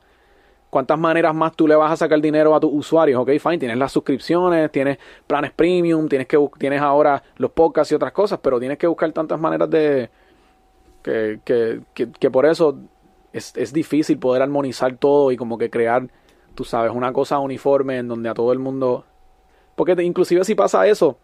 [0.70, 3.22] cuántas maneras más tú le vas a sacar dinero a tus usuarios.
[3.22, 4.97] Ok, fine, tienes las suscripciones, tienes
[5.28, 9.11] planes premium, tienes, que, tienes ahora los podcasts y otras cosas, pero tienes que buscar
[9.11, 10.09] tantas maneras de...
[11.03, 12.78] que, que, que, que por eso
[13.34, 16.07] es, es difícil poder armonizar todo y como que crear,
[16.55, 19.05] tú sabes, una cosa uniforme en donde a todo el mundo...
[19.76, 21.17] Porque inclusive si pasa eso,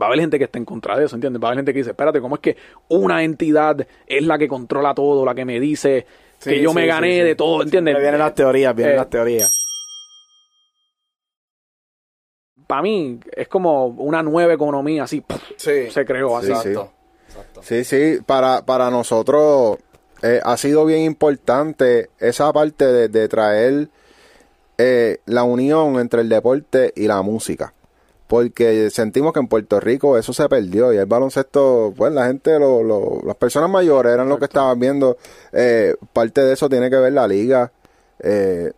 [0.00, 1.42] va a haber gente que esté en contra de eso, ¿entiendes?
[1.42, 2.56] Va a haber gente que dice, espérate, ¿cómo es que
[2.88, 6.06] una entidad es la que controla todo, la que me dice
[6.42, 7.20] que yo sí, me gané sí.
[7.22, 7.98] de todo, ¿entiendes?
[7.98, 9.50] Vienen las teorías, vienen Eh, las teorías.
[12.66, 15.22] Para mí es como una nueva economía, así,
[15.56, 16.48] se creó así.
[16.48, 16.68] Sí, sí.
[16.70, 16.92] Exacto.
[17.28, 17.62] Exacto.
[17.62, 19.78] Sí, sí, para, para nosotros
[20.22, 23.88] eh, ha sido bien importante esa parte de, de traer
[24.78, 27.72] eh, la unión entre el deporte y la música.
[28.26, 32.58] Porque sentimos que en Puerto Rico eso se perdió y el baloncesto, pues la gente,
[32.58, 35.16] lo, lo- las personas mayores eran lo que estaban viendo.
[35.52, 37.70] Eh, parte de eso tiene que ver la liga.
[38.20, 38.72] Eh,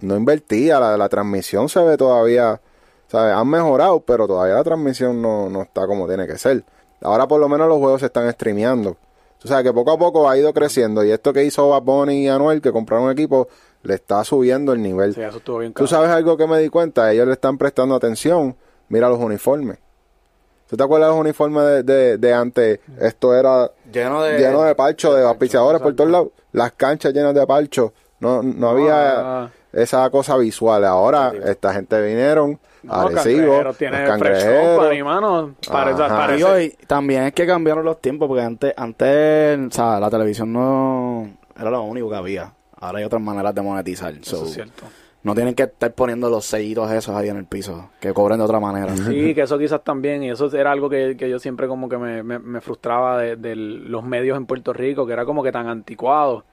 [0.00, 2.60] no invertía, la, la transmisión se ve todavía,
[3.08, 3.34] ¿sabes?
[3.34, 6.64] Han mejorado, pero todavía la transmisión no, no está como tiene que ser.
[7.00, 8.96] Ahora por lo menos los juegos se están streameando.
[9.44, 12.24] O sea que poco a poco ha ido creciendo y esto que hizo Bad Bunny
[12.26, 13.48] y Anuel, que compraron un equipo,
[13.82, 15.12] le está subiendo el nivel.
[15.14, 17.96] Sí, eso estuvo bien Tú sabes algo que me di cuenta, ellos le están prestando
[17.96, 18.54] atención.
[18.92, 19.78] Mira los uniformes.
[20.68, 22.80] ¿Tú te acuerdas de los uniformes de, de, de antes?
[23.00, 24.38] Esto era Lleno de.
[24.38, 26.28] lleno de parcho, de auspiciadores por todos lados.
[26.52, 27.94] Las canchas llenas de parcho.
[28.20, 29.50] No, no había Ah.
[29.72, 30.84] esa cosa visual.
[30.84, 35.54] Ahora esta gente vinieron No, Arecibo, los tiene Fresh mano.
[36.36, 40.52] Y hoy también es que cambiaron los tiempos, porque antes, antes o sea, la televisión
[40.52, 42.52] no era lo único que había.
[42.78, 44.12] Ahora hay otras maneras de monetizar.
[44.12, 44.84] Eso so, es cierto.
[45.24, 48.44] No tienen que estar poniendo los sellitos esos ahí en el piso, que cobren de
[48.44, 48.96] otra manera.
[48.96, 51.96] Sí, que eso quizás también, y eso era algo que, que yo siempre como que
[51.98, 55.52] me, me- me frustraba de, de los medios en Puerto Rico, que era como que
[55.52, 56.44] tan anticuado.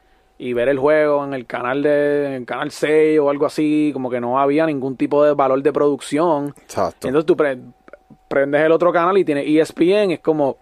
[0.41, 3.89] Y ver el juego en el canal de en el canal 6 o algo así,
[3.91, 6.53] como que no había ningún tipo de valor de producción.
[6.61, 7.07] Exacto.
[7.09, 7.57] Entonces tú pre-
[8.30, 10.55] prendes el otro canal y tiene E ESPN, es como,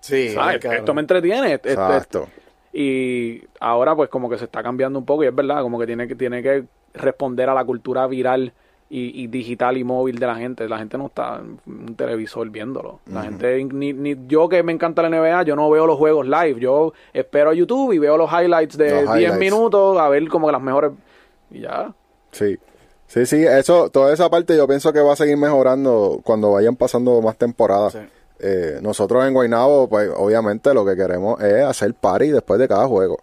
[0.00, 0.34] Sí.
[0.72, 1.52] Esto me entretiene.
[1.52, 2.28] este- Exacto.
[2.72, 5.86] y ahora pues como que se está cambiando un poco y es verdad, como que
[5.86, 6.64] tiene que, tiene que
[6.94, 8.52] responder a la cultura viral
[8.88, 10.68] y, y digital y móvil de la gente.
[10.68, 13.00] La gente no está en un televisor viéndolo.
[13.06, 16.26] La gente, ni, ni yo que me encanta la NBA, yo no veo los juegos
[16.26, 16.58] live.
[16.60, 19.38] Yo espero a YouTube y veo los highlights de Los 10 highlights.
[19.38, 20.90] minutos a ver como que las mejores...
[21.50, 21.92] Y ya.
[22.32, 22.58] Sí.
[23.06, 26.76] Sí, sí, eso, toda esa parte yo pienso que va a seguir mejorando cuando vayan
[26.76, 27.92] pasando más temporadas.
[27.94, 27.98] Sí.
[28.38, 32.86] Eh, nosotros en Guaynabo, pues obviamente lo que queremos es hacer party después de cada
[32.86, 33.18] juego.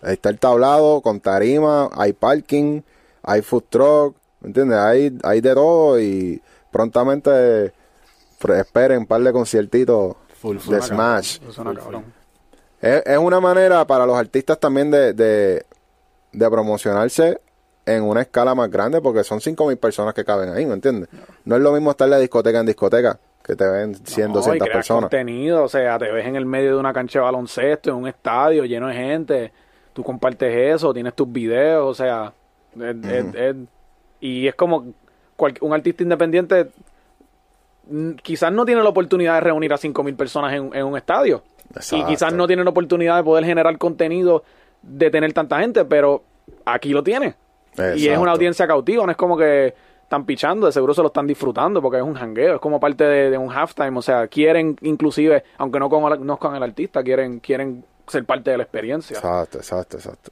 [0.00, 2.82] Ahí está el tablado con tarima, hay parking,
[3.26, 4.78] hay food truck, ¿me entiendes?
[4.78, 7.72] Hay, hay de todo y prontamente
[8.58, 10.74] esperen un par de conciertitos Full, full.
[10.74, 11.38] de Smash.
[12.80, 15.64] Es, es una manera para los artistas también de, de,
[16.32, 17.40] de promocionarse
[17.86, 21.08] en una escala más grande porque son 5.000 personas que caben ahí, ¿me entiendes?
[21.44, 24.36] No es lo mismo estar de discoteca en discoteca que te ven 100, No, y
[24.36, 25.02] 200 crear personas.
[25.02, 28.08] contenido, o sea, te ves en el medio de una cancha de baloncesto, en un
[28.08, 29.52] estadio lleno de gente,
[29.92, 32.32] tú compartes eso, tienes tus videos, o sea,
[34.20, 34.86] y es como
[35.36, 36.68] cual- un artista independiente
[38.22, 41.42] quizás no tiene la oportunidad de reunir a 5.000 personas en, en un estadio.
[41.96, 44.42] Y quizás no tiene la oportunidad de poder generar contenido
[44.82, 46.22] de tener tanta gente, pero
[46.64, 47.34] aquí lo tiene.
[47.98, 51.08] Y es una audiencia cautiva, no es como que están pichando, de seguro se lo
[51.08, 54.26] están disfrutando porque es un jangueo, es como parte de, de un halftime, o sea,
[54.28, 58.62] quieren inclusive, aunque no con, no con el artista, quieren quieren ser parte de la
[58.62, 59.16] experiencia.
[59.16, 60.30] Exacto, exacto, exacto.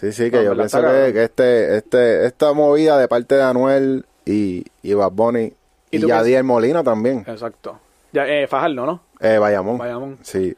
[0.00, 3.42] Sí, sí, que No, yo pienso que, que este, este, esta movida de parte de
[3.42, 5.52] Anuel y, y Bad Bunny
[5.90, 7.78] ¿Y y, Yadier Molina también, Exacto.
[8.12, 9.02] Ya, eh, Fajardo, ¿no?
[9.20, 9.76] eh, Bayamón.
[9.78, 10.18] Bayamón.
[10.22, 10.56] Sí,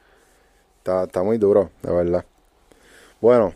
[0.78, 2.24] está, está muy duro, de verdad.
[3.20, 3.53] Bueno,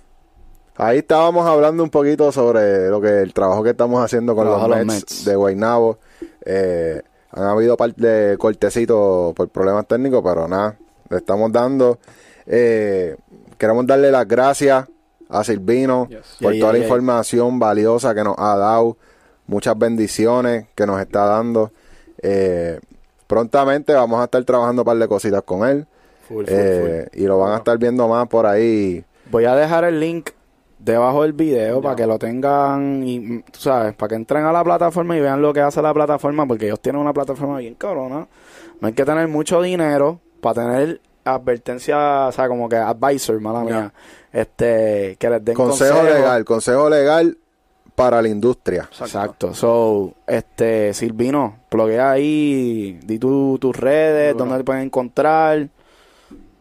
[0.74, 4.60] ahí estábamos hablando un poquito sobre lo que el trabajo que estamos haciendo con los
[4.68, 5.24] Mets, los Mets.
[5.24, 5.98] de Guaynabo.
[6.44, 10.76] Eh, han habido par de cortecitos por problemas técnicos, pero nada,
[11.10, 11.98] le estamos dando.
[12.46, 13.16] Eh,
[13.56, 14.86] queremos darle las gracias
[15.28, 16.36] a Silvino Yes.
[16.40, 18.96] por Yeah, toda la yeah, información valiosa que nos ha dado,
[19.46, 21.72] muchas bendiciones que nos está dando.
[22.22, 22.80] Eh,
[23.26, 25.86] prontamente vamos a estar trabajando un par de cositas con él.
[26.28, 29.04] Full, full, Eh, y lo van a estar viendo más por ahí.
[29.24, 29.30] full.
[29.32, 30.30] Voy a dejar el link
[30.78, 34.52] debajo del video para que lo tengan y, mm, tú sabes, para que entren a
[34.52, 37.74] la plataforma y vean lo que hace la plataforma, porque ellos tienen una plataforma bien
[37.74, 38.28] cabrona.
[38.80, 41.00] No hay que tener mucho dinero para tener
[41.34, 43.92] advertencia, o sea, como que advisor, mala mía,
[44.32, 46.18] este, que les den Consejo consejos.
[46.18, 47.38] legal, consejo legal
[47.94, 48.88] para la industria.
[49.00, 49.54] Exacto.
[49.54, 54.44] So, este, Silvino, bloquea ahí, di tu, tus redes, Duro.
[54.44, 55.68] dónde te pueden encontrar.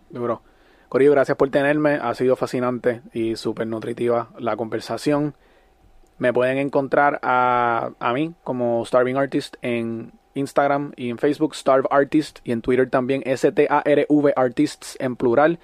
[0.10, 0.42] Duro.
[0.88, 1.96] Corillo, gracias por tenerme.
[2.02, 5.34] Ha sido fascinante y súper nutritiva la conversación.
[6.18, 11.88] Me pueden encontrar a, a mí como Starving Artist en Instagram y en Facebook, Starve
[11.90, 15.60] Artist, y en Twitter también, S-T-A-R-V Artists en plural,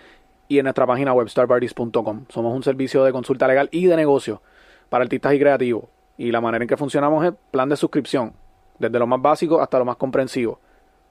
[0.47, 2.25] y en nuestra página web, starveartist.com.
[2.29, 4.41] Somos un servicio de consulta legal y de negocio
[4.89, 5.85] para artistas y creativos.
[6.17, 8.33] Y la manera en que funcionamos es plan de suscripción,
[8.79, 10.59] desde lo más básico hasta lo más comprensivo.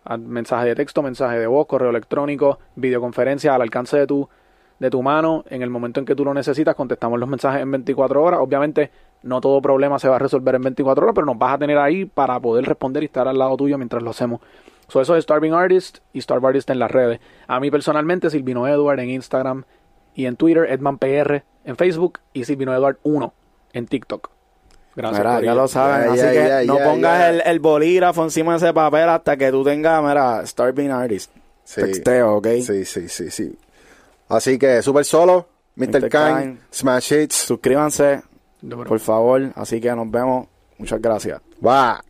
[0.05, 4.29] A- Mensaje de texto, mensaje de voz, correo electrónico, videoconferencia al alcance de tu,
[4.79, 5.45] de tu mano.
[5.49, 8.41] En el momento en que tú lo necesitas, contestamos los mensajes en 24 horas.
[8.43, 8.91] Obviamente,
[9.23, 11.79] no todo problema se va a resolver en 24 horas, pero nos vas a tener
[11.79, 14.41] ahí para poder responder y estar al lado tuyo mientras lo hacemos.
[14.89, 17.21] So, eso es Starving Artist y Starve Artist en las redes.
[17.47, 19.65] A mí personalmente, Silvino Edward en Instagram
[20.15, 23.33] y en Twitter, EdmanPR en Facebook y Silvino Edward 1
[23.73, 24.31] en TikTok.
[24.97, 25.19] Gracias.
[25.21, 26.11] Mira, ya lo saben.
[26.11, 27.31] Así que no pongas.
[27.31, 31.31] El, el bolígrafo encima de ese papel hasta que tú tengas, mira, Starving Artist.
[31.65, 31.83] Sí.
[31.83, 32.49] Texteo, ¿ok?
[32.61, 33.57] Sí, sí, sí, sí.
[34.29, 35.47] Así que, super solo,
[35.77, 36.03] Mr.
[36.03, 36.57] Mr.
[36.73, 38.23] Smash Hits, Suscríbanse.
[38.87, 39.53] Por favor.
[39.55, 40.47] Así que nos vemos.
[40.79, 41.41] Muchas gracias.
[41.65, 42.03] va.